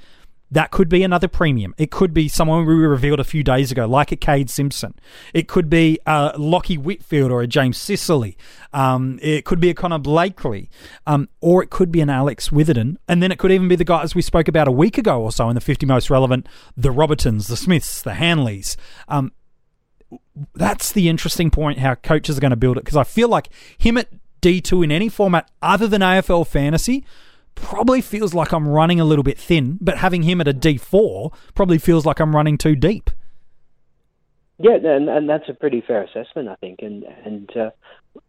That 0.51 0.71
could 0.71 0.89
be 0.89 1.03
another 1.03 1.29
premium. 1.29 1.75
It 1.77 1.91
could 1.91 2.15
be 2.15 2.27
someone 2.29 2.65
we 2.65 2.75
revealed 2.75 3.21
a 3.21 3.25
few 3.25 3.45
days 3.45 3.71
ago, 3.71 3.87
like 3.87 4.13
a 4.13 4.17
Kade 4.17 4.49
Simpson. 4.49 4.95
It 5.35 5.47
could 5.47 5.69
be 5.69 5.99
a 6.07 6.33
Lachie 6.39 6.79
Whitfield 6.79 7.31
or 7.31 7.43
a 7.43 7.47
James 7.47 7.77
Sicily. 7.77 8.39
Um, 8.73 9.19
it 9.21 9.45
could 9.45 9.61
be 9.61 9.69
a 9.69 9.75
Connor 9.75 9.99
Blakely. 9.99 10.71
Um, 11.07 11.29
or 11.43 11.63
it 11.63 11.69
could 11.69 11.93
be 11.93 12.01
an 12.01 12.09
Alex 12.09 12.49
Witherden. 12.49 12.97
And 13.09 13.23
then 13.23 13.31
it 13.31 13.39
could 13.39 13.53
even 13.53 13.69
be 13.69 13.77
the 13.77 13.85
guys 13.85 14.15
we 14.15 14.23
spoke 14.23 14.49
about 14.49 14.69
a 14.69 14.73
week 14.73 14.97
ago 14.97 15.21
or 15.21 15.33
so 15.33 15.51
in 15.51 15.55
the 15.55 15.61
50 15.61 15.85
most 15.85 16.09
relevant 16.09 16.49
the 16.77 16.91
Robertons, 16.91 17.49
the 17.49 17.57
Smiths, 17.57 18.01
the 18.01 18.13
Hanleys. 18.13 18.77
Um, 19.09 19.33
that's 20.55 20.93
the 20.93 21.09
interesting 21.09 21.51
point 21.51 21.79
how 21.79 21.95
coaches 21.95 22.39
are 22.39 22.41
going 22.41 22.51
to 22.51 22.57
build 22.57 22.77
it 22.77 22.85
because 22.85 22.97
I 22.97 23.05
feel 23.05 23.29
like 23.29 23.49
him 23.77 23.97
at 23.99 24.09
D2 24.41 24.85
in 24.85 24.93
any 24.93 25.09
format 25.09 25.51
other 25.61 25.87
than 25.87 26.01
AFL 26.01 26.47
fantasy 26.47 27.05
probably 27.55 28.01
feels 28.01 28.35
like 28.35 28.53
I'm 28.53 28.69
running 28.69 29.01
a 29.01 29.05
little 29.05 29.25
bit 29.25 29.39
thin, 29.39 29.79
but 29.81 29.99
having 29.99 30.23
him 30.23 30.41
at 30.41 30.49
a 30.49 30.55
D4 30.55 31.33
probably 31.55 31.79
feels 31.79 32.07
like 32.07 32.21
I'm 32.21 32.35
running 32.35 32.57
too 32.57 32.77
deep. 32.77 33.11
Yeah, 34.59 34.75
and, 34.75 35.09
and 35.09 35.29
that's 35.29 35.49
a 35.49 35.55
pretty 35.55 35.83
fair 35.87 36.03
assessment, 36.03 36.49
I 36.49 36.57
think. 36.57 36.81
And 36.83 37.05
and 37.25 37.57
uh, 37.57 37.71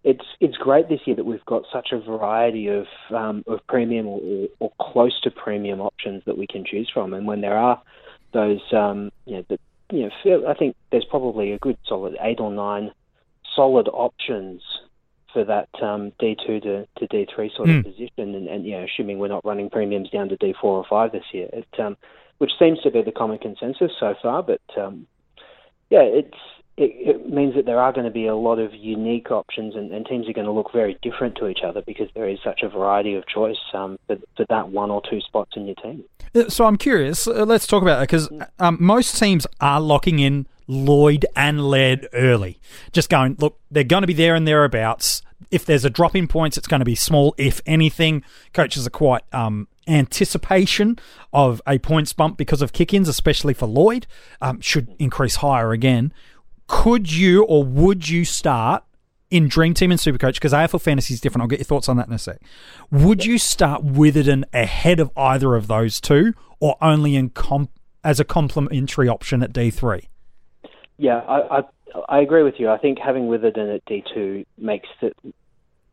it's 0.04 0.26
it's 0.40 0.58
great 0.58 0.88
this 0.88 1.00
year 1.06 1.16
that 1.16 1.26
we've 1.26 1.46
got 1.46 1.64
such 1.74 1.90
a 1.92 2.00
variety 2.00 2.68
of 2.68 2.86
um, 3.10 3.44
of 3.48 3.66
premium 3.68 4.08
or, 4.08 4.48
or, 4.60 4.72
close 4.80 5.20
to 5.22 5.32
premium 5.32 5.82
options 5.82 6.22
that 6.26 6.38
we 6.38 6.46
can 6.46 6.64
choose 6.64 6.90
from. 6.94 7.16
And 7.16 7.26
when 7.26 7.42
there 7.42 7.58
are 7.58 7.82
those, 8.32 8.62
um, 8.72 9.12
you 9.26 9.38
know, 9.38 9.46
the, 9.50 9.60
you 9.92 10.10
know, 10.26 10.48
I 10.48 10.54
think 10.54 10.76
there's 10.92 11.06
probably 11.06 11.52
a 11.52 11.60
good 11.60 11.78
solid 11.88 12.16
eight 12.22 12.40
or 12.40 12.52
nine 12.52 12.92
solid 13.56 13.88
options 13.88 14.62
for 15.34 15.44
that 15.44 15.70
um, 15.82 16.12
D2 16.20 16.64
to, 16.64 16.88
to 16.98 17.08
D3 17.08 17.56
sort 17.56 17.70
mm. 17.70 17.80
of 17.80 17.86
position, 17.86 18.36
and, 18.36 18.48
and 18.48 18.66
you 18.66 18.72
know, 18.72 18.86
assuming 18.86 19.20
we're 19.20 19.28
not 19.28 19.46
running 19.46 19.70
premiums 19.70 20.10
down 20.10 20.30
to 20.30 20.38
D4 20.38 20.64
or 20.64 20.86
5 20.90 21.12
this 21.12 21.24
year, 21.32 21.50
it, 21.54 21.68
um, 21.80 21.98
which 22.40 22.52
seems 22.58 22.80
to 22.82 22.92
be 22.92 23.02
the 23.02 23.12
common 23.12 23.38
consensus 23.38 23.92
so 24.00 24.16
far. 24.22 24.42
But 24.42 24.62
um, 24.78 25.08
yeah, 25.90 26.02
it's 26.02 26.38
it, 26.80 27.10
it, 27.10 27.30
means 27.30 27.56
that 27.56 27.66
there 27.66 27.80
are 27.80 27.92
going 27.92 28.06
to 28.06 28.12
be 28.12 28.26
a 28.26 28.36
lot 28.36 28.58
of 28.58 28.74
unique 28.74 29.32
options, 29.32 29.76
and, 29.76 29.92
and, 29.92 30.06
teams 30.06 30.30
are 30.30 30.34
going 30.34 30.46
to 30.46 30.52
look 30.52 30.72
very 30.72 30.98
different 31.02 31.36
to 31.36 31.50
each 31.50 31.60
other 31.64 31.82
because 31.82 32.08
there 32.16 32.28
is 32.28 32.40
such 32.42 32.62
a 32.64 32.70
variety 32.70 33.16
of 33.16 33.28
choice 33.28 33.58
um, 33.74 34.00
for, 34.08 34.16
for, 34.38 34.46
that 34.48 34.70
one 34.70 34.90
or 34.90 35.02
two 35.10 35.20
spots 35.20 35.52
in 35.58 35.66
your 35.66 35.76
team. 35.76 36.06
Uh, 36.34 36.48
so 36.48 36.66
I'm 36.66 36.78
curious. 36.78 37.28
Uh, 37.28 37.44
let's 37.44 37.68
talk 37.68 37.82
about 37.82 38.00
that 38.00 38.08
because 38.08 38.30
um, 38.60 38.78
most 38.80 39.20
teams 39.20 39.46
are 39.60 39.82
locking 39.82 40.20
in 40.20 40.48
Lloyd 40.68 41.26
and 41.36 41.68
Laird 41.70 42.08
early. 42.14 42.60
Just 42.94 43.10
going, 43.10 43.36
look, 43.40 43.60
they're 43.70 43.84
going 43.84 44.04
to 44.04 44.08
be 44.08 44.14
there 44.14 44.34
and 44.34 44.48
thereabouts. 44.48 45.22
If 45.52 45.66
there's 45.66 45.84
a 45.84 45.90
drop 45.90 46.16
in 46.16 46.28
points, 46.28 46.58
it's 46.58 46.68
going 46.68 46.80
to 46.80 46.86
be 46.86 46.96
small, 46.96 47.36
if 47.38 47.60
anything. 47.66 48.24
Coaches 48.54 48.88
are 48.88 48.92
quite 48.92 49.24
um, 49.34 49.68
anticipation 49.86 50.98
of 51.34 51.62
a 51.68 51.78
points 51.78 52.14
bump 52.14 52.38
because 52.38 52.62
of 52.62 52.72
kick 52.72 52.94
ins, 52.94 53.10
especially 53.10 53.54
for 53.54 53.66
Lloyd, 53.66 54.08
um, 54.42 54.62
should 54.62 54.96
increase 54.98 55.38
higher 55.38 55.72
again. 55.72 56.14
Could 56.70 57.12
you 57.12 57.44
or 57.44 57.64
would 57.64 58.08
you 58.08 58.24
start 58.24 58.84
in 59.30 59.48
Dream 59.48 59.74
Team 59.74 59.92
and 59.92 60.00
Supercoach, 60.00 60.36
because 60.36 60.54
AFL 60.54 60.82
Fantasy 60.82 61.14
is 61.14 61.22
different, 61.22 61.42
I'll 61.44 61.48
get 61.48 61.60
your 61.60 61.66
thoughts 61.66 61.90
on 61.90 61.98
that 61.98 62.08
in 62.08 62.14
a 62.14 62.20
sec. 62.20 62.42
Would 62.92 63.26
you 63.26 63.38
start 63.38 63.84
Witherden 63.84 64.46
ahead 64.54 65.00
of 65.00 65.12
either 65.16 65.56
of 65.56 65.68
those 65.68 66.02
two, 66.02 66.34
or 66.60 66.78
only 66.82 67.16
in 67.16 67.30
comp- 67.30 67.72
as 68.04 68.20
a 68.20 68.24
complementary 68.24 69.08
option 69.08 69.44
at 69.44 69.54
D3? 69.54 70.08
Yeah, 70.98 71.18
I, 71.18 71.60
I, 71.60 71.62
I 72.08 72.20
agree 72.22 72.44
with 72.44 72.56
you. 72.58 72.70
I 72.70 72.78
think 72.78 72.98
having 73.00 73.28
Witherden 73.28 73.74
at 73.74 73.86
D 73.86 74.04
two 74.14 74.46
makes 74.58 74.88
the 75.02 75.12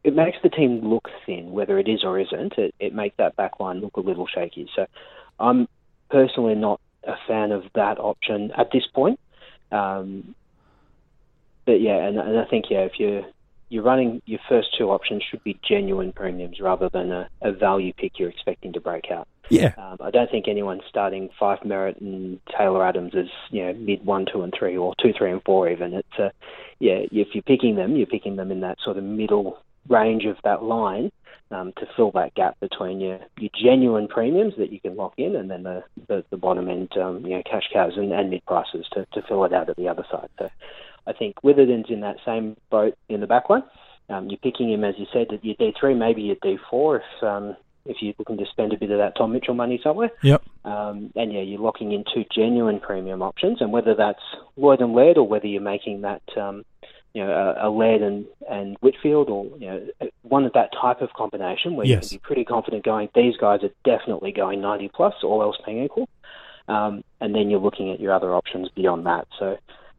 it 0.03 0.15
makes 0.15 0.39
the 0.43 0.49
team 0.49 0.89
look 0.89 1.09
thin, 1.25 1.51
whether 1.51 1.79
it 1.79 1.89
is 1.89 2.05
or 2.05 2.19
isn't. 2.19 2.55
It 2.59 2.75
it 2.79 2.95
makes 2.95 3.17
that 3.19 3.37
back 3.37 3.61
line 3.61 3.81
look 3.81 3.97
a 3.97 4.01
little 4.01 4.27
shaky. 4.27 4.69
So 4.75 4.87
I'm 5.39 5.69
personally 6.11 6.55
not 6.55 6.81
a 7.05 7.15
fan 7.29 7.53
of 7.53 7.65
that 7.75 7.99
option 7.99 8.51
at 8.57 8.71
this 8.73 8.87
point. 8.95 9.21
Um, 9.71 10.35
but 11.67 11.81
yeah, 11.81 12.07
and, 12.07 12.19
and 12.19 12.39
I 12.39 12.45
think 12.45 12.67
yeah, 12.71 12.81
if 12.81 12.93
you're 12.99 13.25
you're 13.69 13.83
running 13.83 14.23
your 14.27 14.39
first 14.49 14.69
two 14.79 14.91
options 14.91 15.25
should 15.29 15.43
be 15.43 15.59
genuine 15.69 16.13
premiums 16.13 16.61
rather 16.61 16.89
than 16.89 17.11
a, 17.11 17.29
a 17.43 17.53
value 17.53 17.93
pick 17.93 18.13
you're 18.19 18.31
expecting 18.31 18.73
to 18.73 18.81
break 18.81 19.11
out. 19.11 19.27
Yeah. 19.49 19.75
Um, 19.77 19.97
I 20.01 20.11
don't 20.11 20.31
think 20.31 20.47
anyone 20.49 20.81
starting 20.89 21.29
Five 21.39 21.61
Merrett 21.61 22.01
and 22.01 22.41
Taylor 22.57 22.85
Adams 22.87 23.15
is 23.15 23.29
you 23.51 23.65
know 23.65 23.75
mid 23.75 24.05
one, 24.05 24.27
two, 24.33 24.43
and 24.43 24.55
three, 24.57 24.77
or 24.77 24.95
two, 25.01 25.13
three, 25.17 25.33
and 25.33 25.43
four 25.45 25.69
even. 25.69 25.95
It's 25.95 26.19
uh, 26.19 26.31
yeah, 26.79 27.01
if 27.11 27.29
you're 27.33 27.43
picking 27.43 27.77
them, 27.77 27.97
you're 27.97 28.07
picking 28.07 28.37
them 28.37 28.51
in 28.51 28.61
that 28.61 28.79
sort 28.85 28.97
of 28.97 29.05
middle 29.05 29.59
range 29.89 30.25
of 30.25 30.37
that 30.45 30.63
line 30.63 31.11
um, 31.51 31.73
to 31.77 31.87
fill 31.97 32.11
that 32.13 32.35
gap 32.35 32.59
between 32.61 33.01
your 33.01 33.19
your 33.39 33.51
genuine 33.55 34.09
premiums 34.09 34.55
that 34.59 34.73
you 34.73 34.81
can 34.81 34.97
lock 34.97 35.15
in, 35.17 35.37
and 35.37 35.51
then 35.51 35.63
the 35.63 35.85
the, 36.09 36.25
the 36.31 36.37
bottom 36.37 36.69
end 36.69 36.91
um, 36.97 37.25
you 37.25 37.37
know 37.37 37.43
cash 37.49 37.69
cows 37.73 37.93
and, 37.97 38.13
and 38.13 38.31
mid 38.31 38.45
prices 38.47 38.87
to, 38.93 39.07
to 39.13 39.23
fill 39.29 39.45
it 39.45 39.53
out 39.53 39.69
at 39.69 39.77
the 39.77 39.89
other 39.89 40.05
side. 40.11 40.29
So 40.39 40.51
I 41.07 41.13
think 41.13 41.37
Witherden's 41.43 41.91
in 41.91 42.01
that 42.01 42.17
same 42.25 42.57
boat 42.71 42.97
in 43.09 43.21
the 43.21 43.27
back 43.27 43.49
one. 43.49 43.63
Um, 44.09 44.29
you're 44.29 44.39
picking 44.39 44.71
him, 44.71 44.85
as 44.85 44.95
you 44.99 45.07
said, 45.13 45.33
at 45.33 45.45
your 45.45 45.57
D3, 45.57 45.97
maybe 45.97 46.23
your 46.23 46.37
D4 46.37 47.01
if 47.01 47.25
um, 47.25 47.57
if 47.85 47.99
you're 48.01 48.15
looking 48.19 48.37
to 48.39 48.47
spend 48.51 48.73
a 48.73 48.77
bit 48.77 48.91
of 48.91 48.99
that 48.99 49.17
Tom 49.17 49.33
Mitchell 49.33 49.55
money 49.55 49.81
somewhere. 49.83 50.11
Yep. 50.23 50.43
Um, 50.65 51.13
and 51.15 51.33
yeah, 51.33 51.41
you're 51.41 51.61
locking 51.61 51.93
in 51.93 52.05
two 52.13 52.25
genuine 52.35 52.81
premium 52.81 53.23
options, 53.23 53.61
and 53.61 53.73
whether 53.73 53.95
that's 53.95 54.23
Lloyd 54.57 54.81
and 54.81 54.93
Laird 54.93 55.19
or 55.19 55.27
whether 55.27 55.47
you're 55.47 55.61
making 55.61 56.03
that 56.03 56.23
um, 56.37 56.65
you 57.15 57.25
know 57.25 57.31
a, 57.31 57.69
a 57.69 57.71
Laird 57.71 58.03
and, 58.03 58.27
and 58.51 58.77
Whitfield 58.81 59.29
or 59.29 59.47
you 59.59 59.67
know 59.67 59.87
one 60.23 60.45
of 60.45 60.53
that 60.55 60.71
type 60.81 61.01
of 61.01 61.13
combination 61.17 61.77
where 61.77 61.87
yes. 61.87 62.13
you 62.13 62.19
can 62.19 62.25
be 62.25 62.27
pretty 62.27 62.45
confident 62.45 62.85
going 62.85 63.09
these 63.15 63.37
guys 63.37 63.61
are 63.63 63.71
definitely 63.85 64.33
going 64.33 64.61
90 64.61 64.91
plus, 64.95 65.15
all 65.23 65.43
else 65.43 65.57
being 65.65 65.83
equal. 65.83 66.09
Um, 66.69 67.05
and 67.21 67.33
then 67.33 67.49
you're 67.49 67.61
looking 67.61 67.93
at 67.93 68.01
your 68.01 68.13
other 68.13 68.35
options 68.35 68.69
beyond 68.75 69.07
that. 69.07 69.29
So 69.39 69.57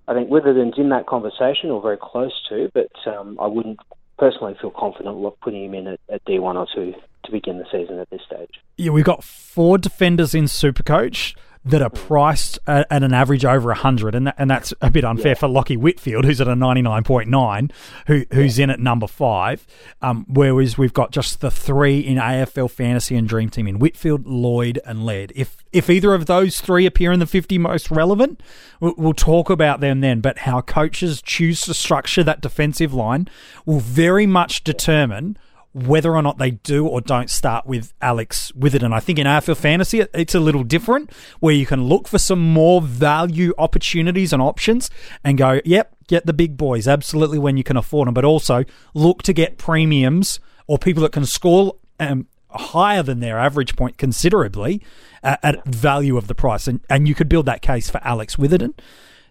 I 0.07 0.13
think 0.13 0.29
Witherden's 0.29 0.77
in 0.77 0.89
that 0.89 1.05
conversation 1.05 1.69
or 1.69 1.81
very 1.81 1.97
close 1.97 2.33
to, 2.49 2.71
but 2.73 2.91
um, 3.05 3.37
I 3.41 3.47
wouldn't 3.47 3.79
personally 4.17 4.55
feel 4.59 4.71
confident 4.71 5.15
putting 5.41 5.65
him 5.65 5.73
in 5.73 5.87
at, 5.87 5.99
at 6.09 6.25
D1 6.25 6.55
or 6.55 6.67
2 6.73 6.93
to 7.25 7.31
begin 7.31 7.59
the 7.59 7.65
season 7.71 7.99
at 7.99 8.09
this 8.09 8.21
stage. 8.25 8.49
Yeah, 8.77 8.91
we've 8.91 9.05
got 9.05 9.23
four 9.23 9.77
defenders 9.77 10.33
in 10.33 10.45
Supercoach 10.45 11.35
that 11.67 11.81
are 11.81 11.89
priced 11.89 12.59
at, 12.67 12.87
at 12.89 13.03
an 13.03 13.13
average 13.13 13.45
over 13.45 13.69
100, 13.69 14.15
and, 14.15 14.27
that, 14.27 14.35
and 14.37 14.49
that's 14.49 14.73
a 14.81 14.89
bit 14.89 15.03
unfair 15.03 15.31
yeah. 15.31 15.33
for 15.35 15.47
Lachie 15.47 15.77
Whitfield, 15.77 16.25
who's 16.25 16.39
at 16.39 16.47
a 16.47 16.53
99.9, 16.53 17.71
who, 18.07 18.25
who's 18.33 18.57
yeah. 18.57 18.63
in 18.63 18.69
at 18.69 18.79
number 18.79 19.07
five. 19.07 19.65
Um, 20.01 20.25
whereas 20.29 20.77
we've 20.77 20.93
got 20.93 21.11
just 21.11 21.41
the 21.41 21.51
three 21.51 21.99
in 21.99 22.17
AFL 22.17 22.71
Fantasy 22.71 23.15
and 23.15 23.27
Dream 23.27 23.49
Team 23.49 23.67
in 23.67 23.79
Whitfield, 23.79 24.25
Lloyd, 24.25 24.79
and 24.85 25.05
Laird. 25.05 25.33
If 25.35 25.57
if 25.73 25.89
either 25.89 26.13
of 26.13 26.25
those 26.25 26.61
three 26.61 26.85
appear 26.85 27.11
in 27.11 27.19
the 27.19 27.25
50 27.25 27.57
most 27.57 27.91
relevant, 27.91 28.41
we'll, 28.79 28.95
we'll 28.97 29.13
talk 29.13 29.49
about 29.49 29.79
them 29.79 30.01
then. 30.01 30.21
But 30.21 30.39
how 30.39 30.61
coaches 30.61 31.21
choose 31.21 31.61
to 31.61 31.73
structure 31.73 32.23
that 32.23 32.41
defensive 32.41 32.93
line 32.93 33.27
will 33.65 33.79
very 33.79 34.25
much 34.25 34.63
determine 34.63 35.37
whether 35.85 36.15
or 36.15 36.21
not 36.21 36.37
they 36.37 36.51
do 36.51 36.87
or 36.87 37.01
don't 37.01 37.29
start 37.29 37.65
with 37.67 37.93
Alex 38.01 38.51
Witherden. 38.53 38.93
I 38.93 38.99
think 38.99 39.19
in 39.19 39.27
AFL 39.27 39.57
Fantasy, 39.57 39.99
it's 40.13 40.33
a 40.33 40.39
little 40.39 40.63
different 40.63 41.11
where 41.39 41.53
you 41.53 41.65
can 41.65 41.83
look 41.83 42.07
for 42.07 42.17
some 42.17 42.39
more 42.39 42.81
value 42.81 43.53
opportunities 43.57 44.33
and 44.33 44.41
options 44.41 44.89
and 45.23 45.37
go, 45.37 45.61
yep, 45.65 45.95
get 46.07 46.25
the 46.25 46.33
big 46.33 46.57
boys, 46.57 46.87
absolutely 46.87 47.37
when 47.37 47.57
you 47.57 47.63
can 47.63 47.77
afford 47.77 48.07
them, 48.07 48.13
but 48.13 48.25
also 48.25 48.63
look 48.93 49.21
to 49.23 49.33
get 49.33 49.57
premiums 49.57 50.39
or 50.65 50.77
people 50.77 51.03
that 51.03 51.11
can 51.11 51.25
score 51.25 51.75
um, 51.99 52.27
higher 52.49 53.03
than 53.03 53.19
their 53.19 53.37
average 53.37 53.75
point 53.75 53.97
considerably 53.97 54.81
at, 55.21 55.39
at, 55.43 55.65
value 55.65 56.17
of 56.17 56.27
the 56.27 56.35
price. 56.35 56.67
And, 56.67 56.81
and 56.89 57.07
you 57.07 57.13
could 57.13 57.29
build 57.29 57.45
that 57.45 57.61
case 57.61 57.89
for 57.89 58.01
Alex 58.03 58.35
Witherden. 58.35 58.73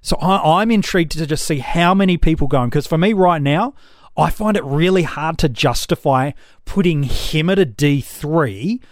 So 0.00 0.16
I, 0.20 0.60
I'm 0.60 0.70
intrigued 0.70 1.12
to 1.12 1.26
just 1.26 1.44
see 1.44 1.58
how 1.58 1.92
many 1.92 2.16
people 2.16 2.46
going, 2.46 2.70
because 2.70 2.86
for 2.86 2.98
me 2.98 3.12
right 3.12 3.42
now, 3.42 3.74
I 4.16 4.30
find 4.30 4.56
it 4.56 4.64
really 4.64 5.02
hard 5.02 5.38
to 5.38 5.48
justify 5.48 6.32
putting 6.64 7.02
him 7.02 7.50
at 7.50 7.58
a 7.58 7.66
D3 7.66 8.82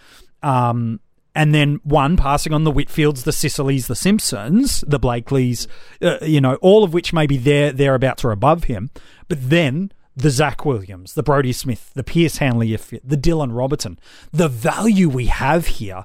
um, 0.43 1.01
and 1.35 1.55
then 1.55 1.81
one 1.83 2.17
passing 2.17 2.53
on 2.53 2.65
the 2.65 2.73
Whitfields, 2.73 3.25
the 3.25 3.33
Sicilies, 3.33 3.87
the 3.87 3.97
Simpsons, 3.97 4.85
the 4.87 5.01
Blakeleys, 5.01 5.67
uh, 6.01 6.19
you 6.23 6.41
know, 6.41 6.57
all 6.57 6.85
of 6.85 6.93
which 6.95 7.13
maybe 7.13 7.37
they're 7.37 7.73
thereabouts 7.73 8.25
or 8.25 8.31
above 8.31 8.65
him, 8.65 8.91
but 9.29 9.51
then 9.51 9.91
the 10.15 10.31
Zach 10.31 10.65
Williams, 10.65 11.15
the 11.15 11.23
Brodie 11.23 11.53
Smith, 11.53 11.91
the 11.95 12.05
Pearce 12.05 12.37
Hanley, 12.37 12.77
the 12.77 13.17
Dylan 13.17 13.53
Roberton, 13.53 13.99
the 14.31 14.49
value 14.49 15.09
we 15.09 15.27
have 15.27 15.67
here, 15.67 16.05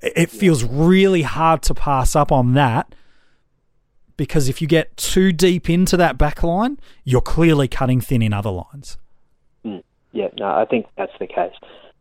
it 0.00 0.30
feels 0.30 0.62
really 0.62 1.22
hard 1.22 1.62
to 1.62 1.74
pass 1.74 2.14
up 2.14 2.30
on 2.30 2.54
that 2.54 2.94
because 4.18 4.50
if 4.50 4.60
you 4.60 4.68
get 4.68 4.94
too 4.98 5.32
deep 5.32 5.70
into 5.70 5.96
that 5.96 6.18
back 6.18 6.42
line, 6.42 6.78
you're 7.04 7.22
clearly 7.22 7.68
cutting 7.68 8.02
thin 8.02 8.20
in 8.20 8.34
other 8.34 8.50
lines. 8.50 8.98
Mm, 9.64 9.82
yeah, 10.12 10.28
no, 10.38 10.46
I 10.46 10.66
think 10.66 10.84
that's 10.98 11.12
the 11.18 11.26
case. 11.26 11.54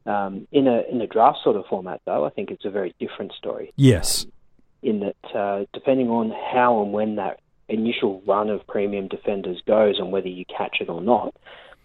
Um, 0.06 0.48
in 0.52 0.68
a 0.68 0.82
in 0.92 1.00
a 1.00 1.08
draft 1.08 1.38
sort 1.44 1.56
of 1.56 1.66
format, 1.70 2.02
though, 2.06 2.26
I 2.26 2.30
think 2.30 2.52
it's 2.52 2.66
a 2.66 2.70
very 2.70 2.94
different 3.00 3.32
story. 3.34 3.72
Yes. 3.78 4.26
Um, 4.26 4.32
in 4.84 5.00
that, 5.00 5.36
uh, 5.36 5.66
depending 5.74 6.10
on 6.10 6.32
how 6.54 6.82
and 6.82 6.92
when 6.92 7.16
that 7.16 7.40
initial 7.70 8.22
run 8.26 8.50
of 8.50 8.66
premium 8.68 9.08
defenders 9.08 9.62
goes, 9.66 10.00
and 10.00 10.12
whether 10.12 10.28
you 10.28 10.46
catch 10.46 10.78
it 10.82 10.90
or 10.90 11.02
not, 11.02 11.36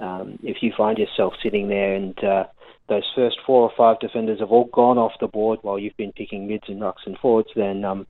um, 0.00 0.38
if 0.42 0.58
you 0.62 0.72
find 0.76 0.98
yourself 0.98 1.34
sitting 1.42 1.68
there 1.68 1.94
and 1.94 2.18
uh, 2.22 2.44
those 2.88 3.04
first 3.14 3.38
four 3.46 3.62
or 3.62 3.72
five 3.76 3.98
defenders 4.00 4.40
have 4.40 4.50
all 4.50 4.66
gone 4.66 4.98
off 4.98 5.12
the 5.20 5.26
board 5.26 5.58
while 5.62 5.78
you've 5.78 5.96
been 5.96 6.12
picking 6.12 6.46
mids 6.46 6.64
and 6.68 6.80
rucks 6.80 7.06
and 7.06 7.18
forwards, 7.18 7.48
then 7.56 7.84
um, 7.84 8.06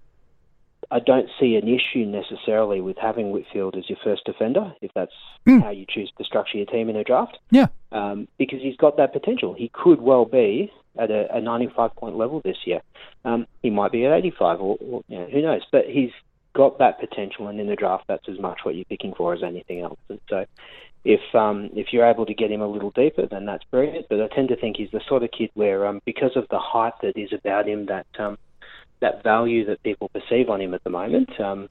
I 0.91 0.99
don't 0.99 1.29
see 1.41 1.57
an 1.57 1.69
issue 1.69 2.05
necessarily 2.05 2.81
with 2.81 2.97
having 2.99 3.31
Whitfield 3.31 3.77
as 3.77 3.89
your 3.89 3.99
first 4.03 4.25
defender, 4.25 4.75
if 4.81 4.91
that's 4.95 5.13
mm. 5.47 5.63
how 5.63 5.71
you 5.71 5.87
choose 5.89 6.13
to 6.19 6.25
structure 6.25 6.59
your 6.59 6.67
team 6.67 6.89
in 6.89 6.97
a 6.97 7.05
draft. 7.05 7.39
Yeah. 7.51 7.67
Um, 7.93 8.29
because 8.39 8.61
he's 8.61 8.77
got 8.77 8.97
that 8.97 9.13
potential. 9.13 9.55
He 9.55 9.71
could 9.73 10.01
well 10.01 10.25
be 10.25 10.73
at 10.99 11.11
a, 11.11 11.37
a 11.37 11.41
95 11.41 11.95
point 11.95 12.17
level 12.17 12.41
this 12.45 12.57
year. 12.65 12.81
Um, 13.25 13.47
he 13.63 13.71
might 13.71 13.93
be 13.93 14.05
at 14.05 14.13
85, 14.13 14.61
or, 14.61 14.77
or 14.81 15.03
you 15.09 15.19
know, 15.19 15.27
who 15.27 15.43
knows? 15.43 15.63
But 15.71 15.87
he's 15.87 16.11
got 16.55 16.79
that 16.79 17.01
potential, 17.01 17.49
and 17.49 17.61
in 17.61 17.67
the 17.67 17.77
draft, 17.77 18.05
that's 18.09 18.29
as 18.29 18.39
much 18.39 18.61
what 18.63 18.75
you're 18.75 18.85
picking 18.85 19.15
for 19.15 19.33
as 19.35 19.43
anything 19.43 19.81
else. 19.81 19.99
And 20.09 20.21
so, 20.29 20.45
if 21.05 21.21
um, 21.35 21.71
if 21.75 21.89
you're 21.93 22.07
able 22.07 22.27
to 22.27 22.35
get 22.35 22.51
him 22.51 22.61
a 22.61 22.67
little 22.67 22.91
deeper, 22.91 23.27
then 23.27 23.47
that's 23.47 23.65
brilliant. 23.71 24.07
But 24.09 24.21
I 24.21 24.29
tend 24.29 24.49
to 24.49 24.57
think 24.57 24.77
he's 24.77 24.91
the 24.91 25.01
sort 25.09 25.23
of 25.23 25.31
kid 25.31 25.51
where, 25.55 25.87
um, 25.87 26.01
because 26.05 26.37
of 26.37 26.47
the 26.51 26.59
hype 26.59 27.01
that 27.03 27.17
is 27.17 27.33
about 27.33 27.69
him, 27.69 27.87
that 27.87 28.07
um, 28.19 28.39
that 29.03 29.23
value 29.23 29.67
that 29.67 29.83
people 29.83 30.09
perceive 30.09 30.49
on 30.49 30.61
him 30.61 30.73
at 30.73 30.83
the 30.83 30.91
moment, 30.91 31.29
um, 31.41 31.69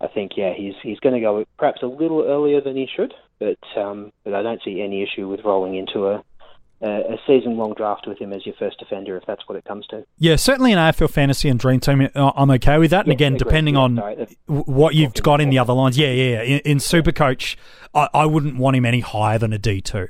I 0.00 0.06
think 0.06 0.32
yeah, 0.36 0.52
he's 0.56 0.74
he's 0.82 1.00
going 1.00 1.14
to 1.14 1.20
go 1.20 1.44
perhaps 1.58 1.82
a 1.82 1.86
little 1.86 2.22
earlier 2.22 2.60
than 2.60 2.76
he 2.76 2.86
should. 2.94 3.12
But 3.40 3.58
um, 3.76 4.12
but 4.24 4.34
I 4.34 4.42
don't 4.42 4.62
see 4.64 4.80
any 4.80 5.02
issue 5.02 5.28
with 5.28 5.40
rolling 5.44 5.74
into 5.74 6.06
a 6.06 6.22
a 6.82 7.16
season 7.26 7.56
long 7.56 7.72
draft 7.74 8.06
with 8.06 8.18
him 8.18 8.32
as 8.32 8.44
your 8.44 8.54
first 8.58 8.78
defender 8.78 9.16
if 9.16 9.24
that's 9.26 9.48
what 9.48 9.56
it 9.56 9.64
comes 9.64 9.86
to. 9.88 10.04
Yeah, 10.18 10.36
certainly 10.36 10.72
in 10.72 10.78
AFL 10.78 11.10
Fantasy 11.10 11.48
and 11.48 11.58
Dream 11.58 11.80
Team, 11.80 12.08
uh, 12.14 12.32
I'm 12.36 12.50
okay 12.52 12.78
with 12.78 12.90
that. 12.90 13.06
And 13.06 13.08
yeah, 13.08 13.14
again, 13.14 13.36
depending 13.36 13.74
yeah, 13.74 13.80
on 13.80 13.96
sorry, 13.96 14.38
what 14.46 14.94
you've 14.94 15.14
got 15.14 15.40
in 15.40 15.50
the 15.50 15.58
other 15.58 15.72
lines, 15.72 15.96
yeah, 15.96 16.10
yeah. 16.10 16.42
In, 16.42 16.58
in 16.60 16.78
Supercoach, 16.78 17.56
I, 17.94 18.08
I, 18.12 18.26
wouldn't 18.26 18.58
want 18.58 18.76
him 18.76 18.84
any 18.84 19.00
higher 19.00 19.38
than 19.38 19.54
a 19.54 19.58
D2. 19.58 20.08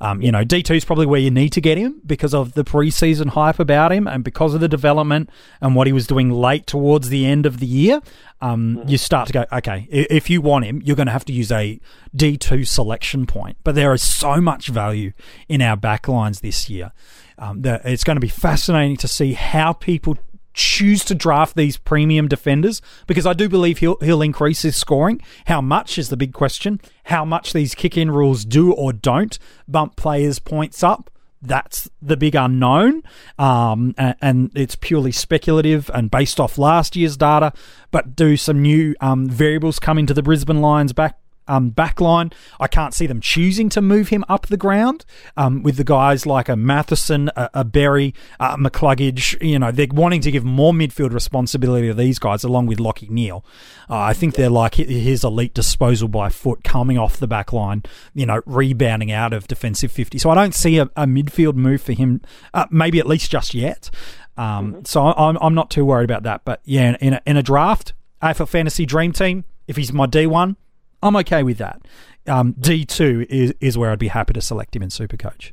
Um, 0.00 0.22
you 0.22 0.32
know, 0.32 0.42
D2 0.42 0.76
is 0.76 0.84
probably 0.86 1.06
where 1.06 1.20
you 1.20 1.30
need 1.30 1.50
to 1.50 1.60
get 1.60 1.76
him 1.76 2.00
because 2.06 2.32
of 2.32 2.54
the 2.54 2.64
preseason 2.64 3.28
hype 3.28 3.58
about 3.58 3.92
him 3.92 4.06
and 4.06 4.24
because 4.24 4.54
of 4.54 4.60
the 4.60 4.68
development 4.68 5.28
and 5.60 5.74
what 5.74 5.86
he 5.86 5.92
was 5.92 6.06
doing 6.06 6.30
late 6.30 6.66
towards 6.66 7.10
the 7.10 7.26
end 7.26 7.44
of 7.44 7.60
the 7.60 7.66
year. 7.66 8.00
Um, 8.40 8.76
mm-hmm. 8.76 8.88
You 8.88 8.98
start 8.98 9.28
to 9.28 9.32
go, 9.32 9.46
okay, 9.50 9.88
if 9.90 10.28
you 10.28 10.42
want 10.42 10.66
him, 10.66 10.82
you're 10.84 10.96
going 10.96 11.06
to 11.06 11.12
have 11.12 11.24
to 11.26 11.32
use 11.32 11.50
a 11.50 11.80
D2 12.14 12.66
selection 12.66 13.26
point. 13.26 13.56
But 13.64 13.74
there 13.74 13.92
is 13.94 14.02
so 14.02 14.40
much 14.40 14.68
value 14.68 15.12
in 15.48 15.62
our 15.62 15.76
backlines 15.76 16.40
this 16.40 16.68
year. 16.68 16.92
Um, 17.38 17.62
that 17.62 17.84
it's 17.84 18.04
going 18.04 18.16
to 18.16 18.20
be 18.20 18.28
fascinating 18.28 18.96
to 18.98 19.08
see 19.08 19.34
how 19.34 19.74
people 19.74 20.16
choose 20.56 21.04
to 21.04 21.14
draft 21.14 21.54
these 21.54 21.76
premium 21.76 22.28
defenders 22.28 22.80
because 23.06 23.26
I 23.26 23.34
do 23.34 23.46
believe 23.46 23.78
he'll 23.78 23.98
he'll 24.00 24.22
increase 24.22 24.62
his 24.62 24.74
scoring. 24.74 25.20
How 25.46 25.60
much 25.60 25.98
is 25.98 26.08
the 26.08 26.16
big 26.16 26.32
question. 26.32 26.80
How 27.04 27.24
much 27.24 27.52
these 27.52 27.74
kick 27.74 27.96
in 27.96 28.10
rules 28.10 28.44
do 28.44 28.72
or 28.72 28.92
don't 28.92 29.38
bump 29.68 29.96
players' 29.96 30.38
points 30.38 30.82
up. 30.82 31.10
That's 31.46 31.88
the 32.02 32.16
big 32.16 32.34
unknown, 32.34 33.02
um, 33.38 33.94
and, 33.96 34.14
and, 34.20 34.50
it's 34.54 34.76
purely 34.76 35.12
speculative 35.12 35.90
and 35.94 36.10
based 36.10 36.40
off 36.40 36.58
last 36.58 36.96
year's 36.96 37.16
data. 37.16 37.52
But 37.90 38.16
do 38.16 38.36
some 38.36 38.62
new 38.62 38.94
um, 39.00 39.28
variables 39.28 39.78
come 39.78 39.98
into 39.98 40.14
the 40.14 40.22
Brisbane 40.22 40.60
Lions 40.60 40.92
back 40.92 41.18
um, 41.48 41.70
backline. 41.70 42.32
I 42.60 42.66
can't 42.66 42.94
see 42.94 43.06
them 43.06 43.20
choosing 43.20 43.68
to 43.70 43.80
move 43.80 44.08
him 44.08 44.24
up 44.28 44.46
the 44.46 44.56
ground 44.56 45.04
um, 45.36 45.62
with 45.62 45.76
the 45.76 45.84
guys 45.84 46.26
like 46.26 46.48
a 46.48 46.56
Matheson, 46.56 47.30
a, 47.36 47.50
a 47.54 47.64
Berry, 47.64 48.14
a 48.40 48.56
McCluggage. 48.56 49.40
You 49.46 49.58
know, 49.58 49.70
they're 49.70 49.86
wanting 49.90 50.20
to 50.22 50.30
give 50.30 50.44
more 50.44 50.72
midfield 50.72 51.12
responsibility 51.12 51.88
to 51.88 51.94
these 51.94 52.18
guys 52.18 52.44
along 52.44 52.66
with 52.66 52.78
Lachie 52.78 53.10
Neale. 53.10 53.44
Uh, 53.88 53.98
I 53.98 54.12
think 54.12 54.34
they're 54.34 54.50
like 54.50 54.74
his 54.74 55.24
elite 55.24 55.54
disposal 55.54 56.08
by 56.08 56.28
foot 56.28 56.64
coming 56.64 56.98
off 56.98 57.18
the 57.18 57.28
back 57.28 57.52
line, 57.52 57.82
you 58.14 58.26
know, 58.26 58.42
rebounding 58.46 59.12
out 59.12 59.32
of 59.32 59.46
defensive 59.46 59.92
50. 59.92 60.18
So 60.18 60.30
I 60.30 60.34
don't 60.34 60.54
see 60.54 60.78
a, 60.78 60.84
a 60.96 61.06
midfield 61.06 61.54
move 61.54 61.82
for 61.82 61.92
him, 61.92 62.20
uh, 62.52 62.66
maybe 62.70 62.98
at 62.98 63.06
least 63.06 63.30
just 63.30 63.54
yet. 63.54 63.90
Um, 64.36 64.72
mm-hmm. 64.72 64.84
So 64.84 65.02
I'm, 65.04 65.36
I'm 65.40 65.54
not 65.54 65.70
too 65.70 65.84
worried 65.84 66.04
about 66.04 66.24
that. 66.24 66.44
But 66.44 66.60
yeah, 66.64 66.96
in 67.00 67.14
a, 67.14 67.22
in 67.26 67.36
a 67.36 67.42
draft, 67.42 67.94
AFL 68.22 68.48
Fantasy 68.48 68.86
Dream 68.86 69.12
Team, 69.12 69.44
if 69.66 69.76
he's 69.76 69.92
my 69.92 70.06
D1, 70.06 70.56
I'm 71.02 71.16
okay 71.16 71.42
with 71.42 71.58
that. 71.58 71.80
Um, 72.26 72.54
D2 72.54 73.26
is, 73.26 73.54
is 73.60 73.78
where 73.78 73.90
I'd 73.90 73.98
be 73.98 74.08
happy 74.08 74.32
to 74.32 74.40
select 74.40 74.74
him 74.74 74.82
in 74.82 74.88
Supercoach. 74.88 75.52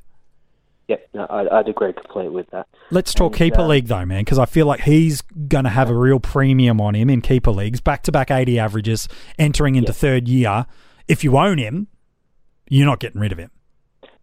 Yep, 0.87 1.09
no, 1.13 1.27
I'd, 1.29 1.47
I'd, 1.47 1.69
agree 1.69 1.93
completely 1.93 2.31
with 2.31 2.49
that. 2.49 2.67
Let's 2.91 3.13
talk 3.13 3.33
and, 3.33 3.37
keeper 3.37 3.61
uh, 3.61 3.67
league 3.67 3.87
though, 3.87 4.05
man, 4.05 4.21
because 4.21 4.37
I 4.37 4.45
feel 4.45 4.65
like 4.65 4.81
he's 4.81 5.21
going 5.21 5.63
to 5.63 5.69
have 5.69 5.89
a 5.89 5.95
real 5.95 6.19
premium 6.19 6.81
on 6.81 6.93
him 6.93 7.09
in 7.09 7.21
keeper 7.21 7.51
leagues, 7.51 7.79
back 7.79 8.03
to 8.03 8.11
back 8.11 8.31
80 8.31 8.59
averages, 8.59 9.07
entering 9.39 9.75
into 9.75 9.93
third 9.93 10.27
year. 10.27 10.65
If 11.07 11.23
you 11.23 11.37
own 11.37 11.57
him, 11.57 11.87
you're 12.67 12.85
not 12.85 12.99
getting 12.99 13.21
rid 13.21 13.31
of 13.31 13.37
him. 13.37 13.51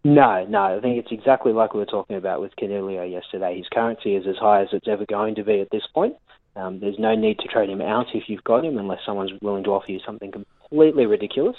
No, 0.03 0.45
no. 0.45 0.77
I 0.77 0.79
think 0.81 0.97
it's 0.97 1.11
exactly 1.11 1.53
like 1.53 1.73
we 1.73 1.79
were 1.79 1.85
talking 1.85 2.15
about 2.15 2.41
with 2.41 2.55
Coniglio 2.55 3.09
yesterday. 3.09 3.57
His 3.57 3.67
currency 3.71 4.15
is 4.15 4.25
as 4.27 4.37
high 4.37 4.61
as 4.61 4.69
it's 4.71 4.87
ever 4.87 5.05
going 5.05 5.35
to 5.35 5.43
be 5.43 5.61
at 5.61 5.69
this 5.71 5.83
point. 5.93 6.15
Um, 6.55 6.79
there's 6.79 6.99
no 6.99 7.15
need 7.15 7.39
to 7.39 7.47
trade 7.47 7.69
him 7.69 7.81
out 7.81 8.07
if 8.13 8.23
you've 8.27 8.43
got 8.43 8.65
him, 8.65 8.77
unless 8.77 8.99
someone's 9.05 9.31
willing 9.41 9.63
to 9.63 9.71
offer 9.71 9.91
you 9.91 9.99
something 10.05 10.31
completely 10.71 11.05
ridiculous. 11.05 11.57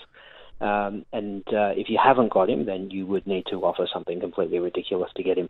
Um, 0.60 1.04
and 1.12 1.42
uh, 1.48 1.72
if 1.76 1.88
you 1.88 1.98
haven't 2.02 2.32
got 2.32 2.48
him, 2.48 2.66
then 2.66 2.90
you 2.90 3.04
would 3.06 3.26
need 3.26 3.46
to 3.50 3.56
offer 3.64 3.86
something 3.92 4.20
completely 4.20 4.58
ridiculous 4.58 5.10
to 5.16 5.22
get 5.22 5.36
him. 5.36 5.48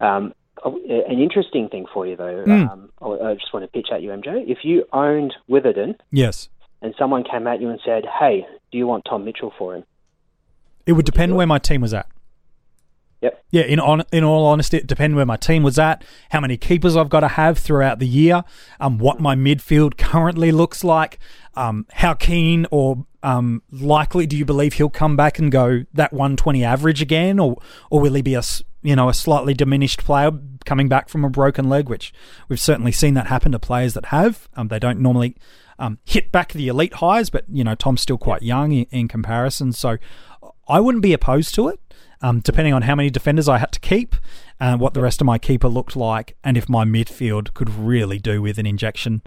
Um, 0.00 0.34
an 0.64 1.20
interesting 1.20 1.68
thing 1.68 1.86
for 1.92 2.06
you, 2.06 2.16
though, 2.16 2.44
mm. 2.46 2.70
um, 2.70 2.90
I 3.02 3.34
just 3.34 3.52
want 3.52 3.64
to 3.64 3.68
pitch 3.68 3.88
at 3.92 4.02
you, 4.02 4.10
MJ. 4.10 4.48
If 4.48 4.58
you 4.62 4.84
owned 4.92 5.34
Witherden, 5.48 5.96
yes, 6.12 6.48
and 6.80 6.94
someone 6.98 7.24
came 7.24 7.46
at 7.46 7.60
you 7.60 7.70
and 7.70 7.80
said, 7.84 8.04
"Hey, 8.20 8.46
do 8.70 8.78
you 8.78 8.86
want 8.86 9.04
Tom 9.04 9.24
Mitchell 9.24 9.52
for 9.58 9.74
him?" 9.74 9.84
It 10.86 10.92
would, 10.92 10.98
would 10.98 11.06
depend 11.06 11.34
where 11.34 11.46
my 11.46 11.58
team 11.58 11.80
was 11.80 11.92
at. 11.92 12.06
Yep. 13.24 13.44
Yeah, 13.52 13.62
in 13.62 13.80
on, 13.80 14.02
in 14.12 14.22
all 14.22 14.44
honesty, 14.44 14.76
it 14.76 14.86
depends 14.86 15.16
where 15.16 15.24
my 15.24 15.38
team 15.38 15.62
was 15.62 15.78
at, 15.78 16.04
how 16.28 16.40
many 16.40 16.58
keepers 16.58 16.94
I've 16.94 17.08
got 17.08 17.20
to 17.20 17.28
have 17.28 17.56
throughout 17.56 17.98
the 17.98 18.06
year, 18.06 18.44
um, 18.80 18.98
what 18.98 19.18
my 19.18 19.34
midfield 19.34 19.96
currently 19.96 20.52
looks 20.52 20.84
like, 20.84 21.18
um, 21.54 21.86
how 21.90 22.12
keen 22.12 22.66
or 22.70 23.06
um, 23.22 23.62
likely 23.70 24.26
do 24.26 24.36
you 24.36 24.44
believe 24.44 24.74
he'll 24.74 24.90
come 24.90 25.16
back 25.16 25.38
and 25.38 25.50
go 25.50 25.84
that 25.94 26.12
120 26.12 26.62
average 26.64 27.00
again, 27.00 27.38
or 27.38 27.56
or 27.88 28.00
will 28.00 28.12
he 28.12 28.20
be 28.20 28.34
a 28.34 28.42
you 28.82 28.94
know 28.94 29.08
a 29.08 29.14
slightly 29.14 29.54
diminished 29.54 30.04
player 30.04 30.30
coming 30.66 30.90
back 30.90 31.08
from 31.08 31.24
a 31.24 31.30
broken 31.30 31.66
leg, 31.70 31.88
which 31.88 32.12
we've 32.50 32.60
certainly 32.60 32.92
seen 32.92 33.14
that 33.14 33.28
happen 33.28 33.52
to 33.52 33.58
players 33.58 33.94
that 33.94 34.06
have. 34.06 34.50
Um, 34.54 34.68
they 34.68 34.78
don't 34.78 35.00
normally 35.00 35.34
um, 35.78 35.98
hit 36.04 36.30
back 36.30 36.52
the 36.52 36.68
elite 36.68 36.94
highs, 36.94 37.30
but 37.30 37.46
you 37.50 37.64
know 37.64 37.74
Tom's 37.74 38.02
still 38.02 38.18
quite 38.18 38.42
young 38.42 38.72
in, 38.72 38.86
in 38.90 39.08
comparison, 39.08 39.72
so 39.72 39.96
I 40.68 40.80
wouldn't 40.80 41.02
be 41.02 41.14
opposed 41.14 41.54
to 41.54 41.68
it 41.68 41.80
um, 42.24 42.40
depending 42.40 42.72
on 42.72 42.80
how 42.82 42.94
many 42.94 43.10
defenders 43.10 43.50
I 43.50 43.58
had 43.58 43.70
to 43.72 43.80
keep, 43.80 44.16
and 44.58 44.80
what 44.80 44.94
the 44.94 45.02
rest 45.02 45.20
of 45.20 45.26
my 45.26 45.36
keeper 45.36 45.68
looked 45.68 45.94
like, 45.94 46.36
and 46.42 46.56
if 46.56 46.70
my 46.70 46.84
midfield 46.84 47.52
could 47.52 47.68
really 47.68 48.18
do 48.18 48.40
with 48.40 48.56
an 48.56 48.64
injection. 48.64 49.20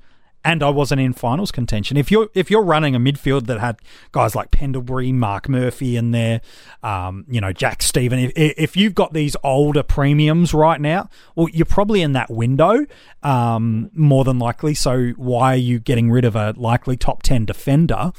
And 0.43 0.63
I 0.63 0.69
wasn't 0.69 1.01
in 1.01 1.13
finals 1.13 1.51
contention. 1.51 1.95
If 1.97 2.09
you're 2.09 2.29
if 2.33 2.49
you're 2.49 2.63
running 2.63 2.95
a 2.95 2.99
midfield 2.99 3.45
that 3.47 3.59
had 3.59 3.79
guys 4.13 4.33
like 4.33 4.49
Pendlebury, 4.49 5.11
Marc 5.11 5.47
Murphy 5.47 5.95
in 5.95 6.11
there, 6.11 6.41
um, 6.81 7.25
you 7.29 7.39
know 7.39 7.53
Jack 7.53 7.83
Steven, 7.83 8.17
if, 8.17 8.31
if 8.35 8.77
you've 8.77 8.95
got 8.95 9.13
these 9.13 9.35
older 9.43 9.83
premiums 9.83 10.53
right 10.53 10.81
now, 10.81 11.09
well, 11.35 11.49
you're 11.49 11.65
probably 11.65 12.01
in 12.01 12.13
that 12.13 12.31
window 12.31 12.85
um, 13.21 13.91
more 13.93 14.23
than 14.23 14.39
likely. 14.39 14.73
So 14.73 15.09
why 15.17 15.53
are 15.53 15.63
you 15.69 15.79
getting 15.79 16.09
rid 16.09 16.25
of 16.25 16.35
a 16.35 16.55
likely 16.57 16.97
top 16.97 17.21
ten 17.21 17.45
defender 17.45 18.11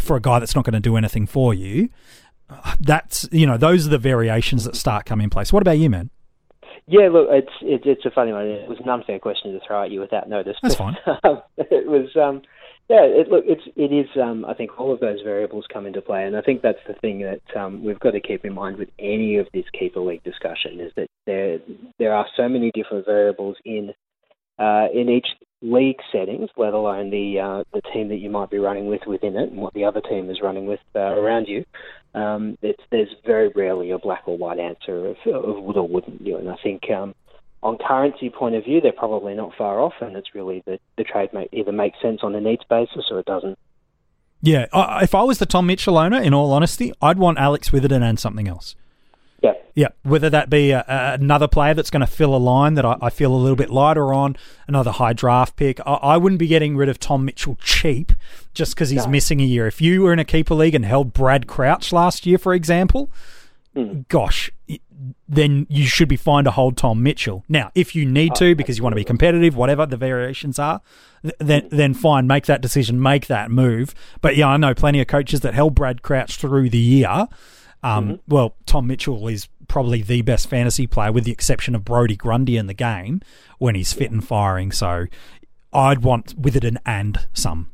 for 0.00 0.16
a 0.16 0.20
guy 0.20 0.38
that's 0.38 0.54
not 0.54 0.64
going 0.64 0.74
to 0.74 0.80
do 0.80 0.96
anything 0.96 1.26
for 1.26 1.52
you? 1.52 1.90
That's 2.80 3.28
you 3.32 3.46
know 3.46 3.56
those 3.56 3.86
are 3.86 3.90
the 3.90 3.98
variations 3.98 4.64
that 4.64 4.76
start 4.76 5.06
coming 5.06 5.24
in 5.24 5.30
place. 5.30 5.52
What 5.52 5.62
about 5.62 5.78
you, 5.78 5.90
man? 5.90 6.10
Yeah, 6.86 7.08
look, 7.08 7.28
it's 7.30 7.52
it's, 7.62 7.84
it's 7.86 8.04
a 8.04 8.10
funny 8.10 8.32
one. 8.32 8.46
It 8.46 8.68
was 8.68 8.78
an 8.82 8.88
unfair 8.88 9.18
question 9.18 9.52
to 9.52 9.60
throw 9.64 9.84
at 9.84 9.90
you 9.90 10.00
without 10.00 10.28
notice. 10.28 10.56
That's 10.60 10.74
fine. 10.74 10.96
it 11.56 11.86
was, 11.86 12.08
um, 12.16 12.42
yeah. 12.88 13.02
It, 13.02 13.28
look, 13.28 13.44
it's 13.46 13.62
it 13.76 13.92
is. 13.92 14.08
Um, 14.20 14.44
I 14.44 14.54
think 14.54 14.78
all 14.78 14.92
of 14.92 14.98
those 14.98 15.20
variables 15.22 15.66
come 15.72 15.86
into 15.86 16.02
play, 16.02 16.24
and 16.24 16.36
I 16.36 16.40
think 16.40 16.62
that's 16.62 16.80
the 16.88 16.94
thing 16.94 17.20
that 17.20 17.60
um, 17.60 17.84
we've 17.84 18.00
got 18.00 18.10
to 18.12 18.20
keep 18.20 18.44
in 18.44 18.54
mind 18.54 18.76
with 18.76 18.88
any 18.98 19.36
of 19.36 19.46
this 19.54 19.66
keeper 19.78 20.00
league 20.00 20.24
discussion 20.24 20.80
is 20.80 20.92
that 20.96 21.06
there 21.26 21.58
there 22.00 22.12
are 22.12 22.26
so 22.36 22.48
many 22.48 22.72
different 22.74 23.06
variables 23.06 23.56
in 23.64 23.92
uh, 24.58 24.86
in 24.92 25.08
each 25.08 25.28
league 25.62 26.00
settings, 26.10 26.50
let 26.56 26.72
alone 26.72 27.10
the 27.10 27.38
uh, 27.38 27.64
the 27.72 27.82
team 27.92 28.08
that 28.08 28.16
you 28.16 28.30
might 28.30 28.50
be 28.50 28.58
running 28.58 28.86
with 28.86 29.02
within 29.06 29.36
it 29.36 29.50
and 29.50 29.60
what 29.60 29.74
the 29.74 29.84
other 29.84 30.00
team 30.00 30.30
is 30.30 30.40
running 30.40 30.66
with 30.66 30.80
uh, 30.94 31.00
around 31.00 31.46
you. 31.46 31.64
Um, 32.14 32.58
there's 32.90 33.14
very 33.24 33.48
rarely 33.54 33.90
a 33.90 33.98
black 33.98 34.22
or 34.26 34.36
white 34.36 34.58
answer 34.58 35.06
of, 35.06 35.16
of 35.26 35.62
would 35.62 35.76
or 35.76 35.86
wouldn't 35.86 36.20
you. 36.22 36.38
And 36.38 36.48
I 36.50 36.56
think 36.62 36.90
um, 36.90 37.14
on 37.62 37.78
currency 37.78 38.30
point 38.30 38.54
of 38.54 38.64
view, 38.64 38.80
they're 38.80 38.92
probably 38.92 39.34
not 39.34 39.54
far 39.56 39.80
off, 39.80 39.94
and 40.00 40.16
it's 40.16 40.34
really 40.34 40.62
the, 40.66 40.80
the 40.96 41.04
trade 41.04 41.32
may, 41.32 41.48
either 41.52 41.72
makes 41.72 42.00
sense 42.00 42.20
on 42.22 42.34
a 42.34 42.40
needs 42.40 42.64
basis 42.68 43.06
or 43.10 43.20
it 43.20 43.26
doesn't. 43.26 43.58
Yeah, 44.42 44.66
if 45.02 45.14
I 45.14 45.22
was 45.22 45.38
the 45.38 45.46
Tom 45.46 45.66
Mitchell 45.66 45.98
owner, 45.98 46.20
in 46.20 46.32
all 46.32 46.52
honesty, 46.52 46.92
I'd 47.02 47.18
want 47.18 47.38
Alex 47.38 47.70
Witherden 47.72 48.02
and 48.02 48.18
something 48.18 48.48
else. 48.48 48.74
Yeah. 49.74 49.88
Whether 50.02 50.30
that 50.30 50.50
be 50.50 50.70
a, 50.70 50.84
a, 50.86 51.14
another 51.14 51.48
player 51.48 51.74
that's 51.74 51.90
going 51.90 52.00
to 52.00 52.06
fill 52.06 52.34
a 52.34 52.38
line 52.38 52.74
that 52.74 52.84
I, 52.84 52.96
I, 53.00 53.10
feel 53.10 53.32
a 53.32 53.36
little 53.36 53.56
bit 53.56 53.70
lighter 53.70 54.12
on, 54.12 54.36
another 54.66 54.90
high 54.90 55.12
draft 55.12 55.56
pick. 55.56 55.80
I, 55.80 55.94
I 55.94 56.16
wouldn't 56.16 56.38
be 56.38 56.46
getting 56.46 56.76
rid 56.76 56.88
of 56.88 56.98
Tom 56.98 57.24
Mitchell 57.24 57.56
cheap 57.60 58.12
just 58.54 58.74
because 58.74 58.90
he's 58.90 59.06
no. 59.06 59.10
missing 59.10 59.40
a 59.40 59.44
year. 59.44 59.66
If 59.66 59.80
you 59.80 60.02
were 60.02 60.12
in 60.12 60.18
a 60.18 60.24
keeper 60.24 60.54
league 60.54 60.74
and 60.74 60.84
held 60.84 61.12
Brad 61.12 61.46
Crouch 61.46 61.92
last 61.92 62.26
year, 62.26 62.38
for 62.38 62.54
example, 62.54 63.10
mm. 63.76 64.06
gosh, 64.08 64.50
then 65.28 65.66
you 65.70 65.86
should 65.86 66.08
be 66.08 66.16
fine 66.16 66.44
to 66.44 66.50
hold 66.50 66.76
Tom 66.76 67.02
Mitchell. 67.02 67.44
Now, 67.48 67.70
if 67.74 67.94
you 67.94 68.04
need 68.04 68.34
to 68.36 68.54
because 68.54 68.76
you 68.76 68.82
want 68.82 68.92
to 68.92 69.00
be 69.00 69.04
competitive, 69.04 69.56
whatever 69.56 69.86
the 69.86 69.96
variations 69.96 70.58
are, 70.58 70.80
then 71.38 71.68
then 71.70 71.94
fine, 71.94 72.26
make 72.26 72.46
that 72.46 72.60
decision, 72.60 73.00
make 73.00 73.26
that 73.28 73.50
move. 73.50 73.94
But 74.20 74.36
yeah, 74.36 74.48
I 74.48 74.56
know 74.56 74.74
plenty 74.74 75.00
of 75.00 75.06
coaches 75.06 75.40
that 75.40 75.54
held 75.54 75.74
Brad 75.74 76.02
Crouch 76.02 76.36
through 76.36 76.70
the 76.70 76.78
year 76.78 77.28
um, 77.82 78.04
mm-hmm. 78.04 78.14
Well, 78.28 78.54
Tom 78.66 78.86
Mitchell 78.86 79.28
is 79.28 79.48
probably 79.70 80.02
the 80.02 80.20
best 80.22 80.48
fantasy 80.48 80.88
player, 80.88 81.12
with 81.12 81.22
the 81.22 81.30
exception 81.30 81.76
of 81.76 81.84
Brodie 81.84 82.16
Grundy 82.16 82.56
in 82.56 82.66
the 82.66 82.74
game 82.74 83.20
when 83.58 83.76
he's 83.76 83.92
fit 83.92 84.10
and 84.10 84.22
firing. 84.22 84.72
So 84.72 85.06
I'd 85.72 86.02
want 86.02 86.34
Witherden 86.36 86.76
and 86.84 87.26
some. 87.32 87.70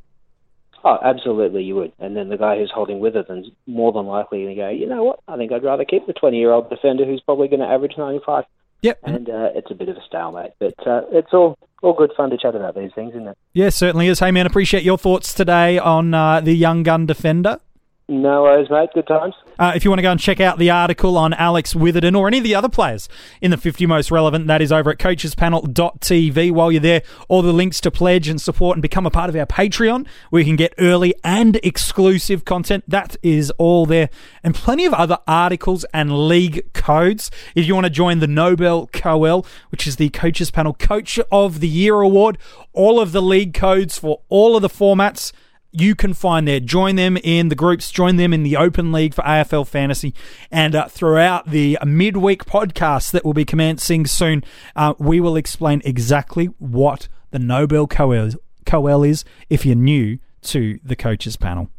Oh, 0.84 0.98
absolutely, 1.02 1.64
you 1.64 1.74
would. 1.76 1.92
And 1.98 2.14
then 2.14 2.28
the 2.28 2.36
guy 2.36 2.58
who's 2.58 2.70
holding 2.72 3.00
Witherden's 3.00 3.48
more 3.66 3.92
than 3.92 4.04
likely 4.06 4.44
to 4.44 4.54
go, 4.54 4.68
you 4.68 4.86
know 4.86 5.02
what, 5.04 5.20
I 5.26 5.38
think 5.38 5.52
I'd 5.52 5.64
rather 5.64 5.86
keep 5.86 6.06
the 6.06 6.12
20 6.12 6.36
year 6.36 6.52
old 6.52 6.68
defender 6.68 7.06
who's 7.06 7.22
probably 7.22 7.48
going 7.48 7.60
to 7.60 7.66
average 7.66 7.94
95. 7.96 8.44
Yep. 8.82 8.98
And 9.02 9.30
uh, 9.30 9.48
it's 9.54 9.70
a 9.70 9.74
bit 9.74 9.88
of 9.88 9.96
a 9.96 10.02
stalemate. 10.06 10.52
But 10.60 10.86
uh, 10.86 11.00
it's 11.10 11.32
all, 11.32 11.58
all 11.82 11.94
good 11.94 12.12
fun 12.14 12.28
to 12.28 12.36
chat 12.36 12.54
about 12.54 12.76
these 12.76 12.92
things, 12.94 13.14
isn't 13.14 13.26
it? 13.26 13.38
Yeah, 13.54 13.70
certainly 13.70 14.06
is. 14.06 14.18
Hey, 14.18 14.30
man, 14.30 14.44
appreciate 14.44 14.84
your 14.84 14.98
thoughts 14.98 15.32
today 15.32 15.78
on 15.78 16.12
uh, 16.12 16.40
the 16.42 16.52
young 16.52 16.82
gun 16.82 17.06
defender. 17.06 17.58
No 18.08 18.42
worries, 18.42 18.70
mate. 18.70 18.90
Good 18.94 19.08
times. 19.08 19.34
Uh, 19.58 19.72
if 19.74 19.84
you 19.84 19.90
want 19.90 19.98
to 19.98 20.02
go 20.02 20.12
and 20.12 20.20
check 20.20 20.38
out 20.38 20.58
the 20.58 20.70
article 20.70 21.18
on 21.18 21.34
Alex 21.34 21.74
Witherden 21.74 22.14
or 22.14 22.28
any 22.28 22.38
of 22.38 22.44
the 22.44 22.54
other 22.54 22.68
players 22.68 23.08
in 23.40 23.50
the 23.50 23.56
50 23.56 23.84
most 23.86 24.12
relevant, 24.12 24.46
that 24.46 24.62
is 24.62 24.70
over 24.70 24.90
at 24.90 24.98
coachespanel.tv. 24.98 26.52
While 26.52 26.70
you're 26.70 26.80
there, 26.80 27.02
all 27.28 27.42
the 27.42 27.52
links 27.52 27.80
to 27.80 27.90
pledge 27.90 28.28
and 28.28 28.40
support 28.40 28.76
and 28.76 28.82
become 28.82 29.06
a 29.06 29.10
part 29.10 29.28
of 29.28 29.34
our 29.34 29.46
Patreon, 29.46 30.06
where 30.30 30.40
you 30.40 30.46
can 30.46 30.54
get 30.54 30.72
early 30.78 31.14
and 31.24 31.56
exclusive 31.64 32.44
content. 32.44 32.84
That 32.86 33.16
is 33.24 33.50
all 33.58 33.86
there. 33.86 34.08
And 34.44 34.54
plenty 34.54 34.84
of 34.84 34.94
other 34.94 35.18
articles 35.26 35.84
and 35.92 36.28
league 36.28 36.72
codes. 36.74 37.28
If 37.56 37.66
you 37.66 37.74
want 37.74 37.86
to 37.86 37.90
join 37.90 38.20
the 38.20 38.28
Nobel 38.28 38.86
Coel, 38.92 39.44
which 39.70 39.84
is 39.84 39.96
the 39.96 40.10
Coaches 40.10 40.52
Panel 40.52 40.74
Coach 40.74 41.18
of 41.32 41.58
the 41.58 41.68
Year 41.68 42.00
Award, 42.00 42.38
all 42.72 43.00
of 43.00 43.10
the 43.10 43.22
league 43.22 43.52
codes 43.52 43.98
for 43.98 44.20
all 44.28 44.54
of 44.54 44.62
the 44.62 44.68
formats 44.68 45.32
you 45.72 45.94
can 45.94 46.14
find 46.14 46.46
there. 46.46 46.60
Join 46.60 46.96
them 46.96 47.16
in 47.18 47.48
the 47.48 47.54
groups, 47.54 47.90
join 47.90 48.16
them 48.16 48.32
in 48.32 48.42
the 48.42 48.56
open 48.56 48.92
league 48.92 49.14
for 49.14 49.22
AFL 49.22 49.66
fantasy, 49.66 50.14
and 50.50 50.74
uh, 50.74 50.88
throughout 50.88 51.50
the 51.50 51.78
midweek 51.84 52.44
podcast 52.44 53.10
that 53.12 53.24
will 53.24 53.34
be 53.34 53.44
commencing 53.44 54.06
soon, 54.06 54.42
uh, 54.74 54.94
we 54.98 55.20
will 55.20 55.36
explain 55.36 55.82
exactly 55.84 56.46
what 56.58 57.08
the 57.30 57.38
Nobel 57.38 57.86
Coel, 57.86 59.04
is 59.04 59.24
if 59.50 59.66
you're 59.66 59.74
new 59.74 60.18
to 60.42 60.78
the 60.82 60.96
coaches 60.96 61.36
panel. 61.36 61.70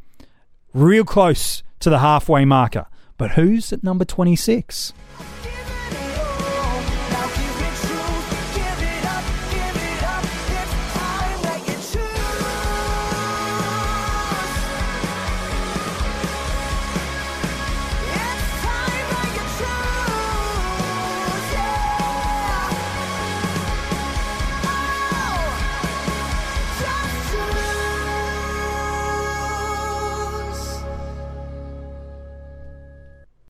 Real 0.73 1.03
close 1.03 1.63
to 1.79 1.89
the 1.89 1.99
halfway 1.99 2.45
marker, 2.45 2.85
but 3.17 3.31
who's 3.31 3.73
at 3.73 3.83
number 3.83 4.05
26? 4.05 4.93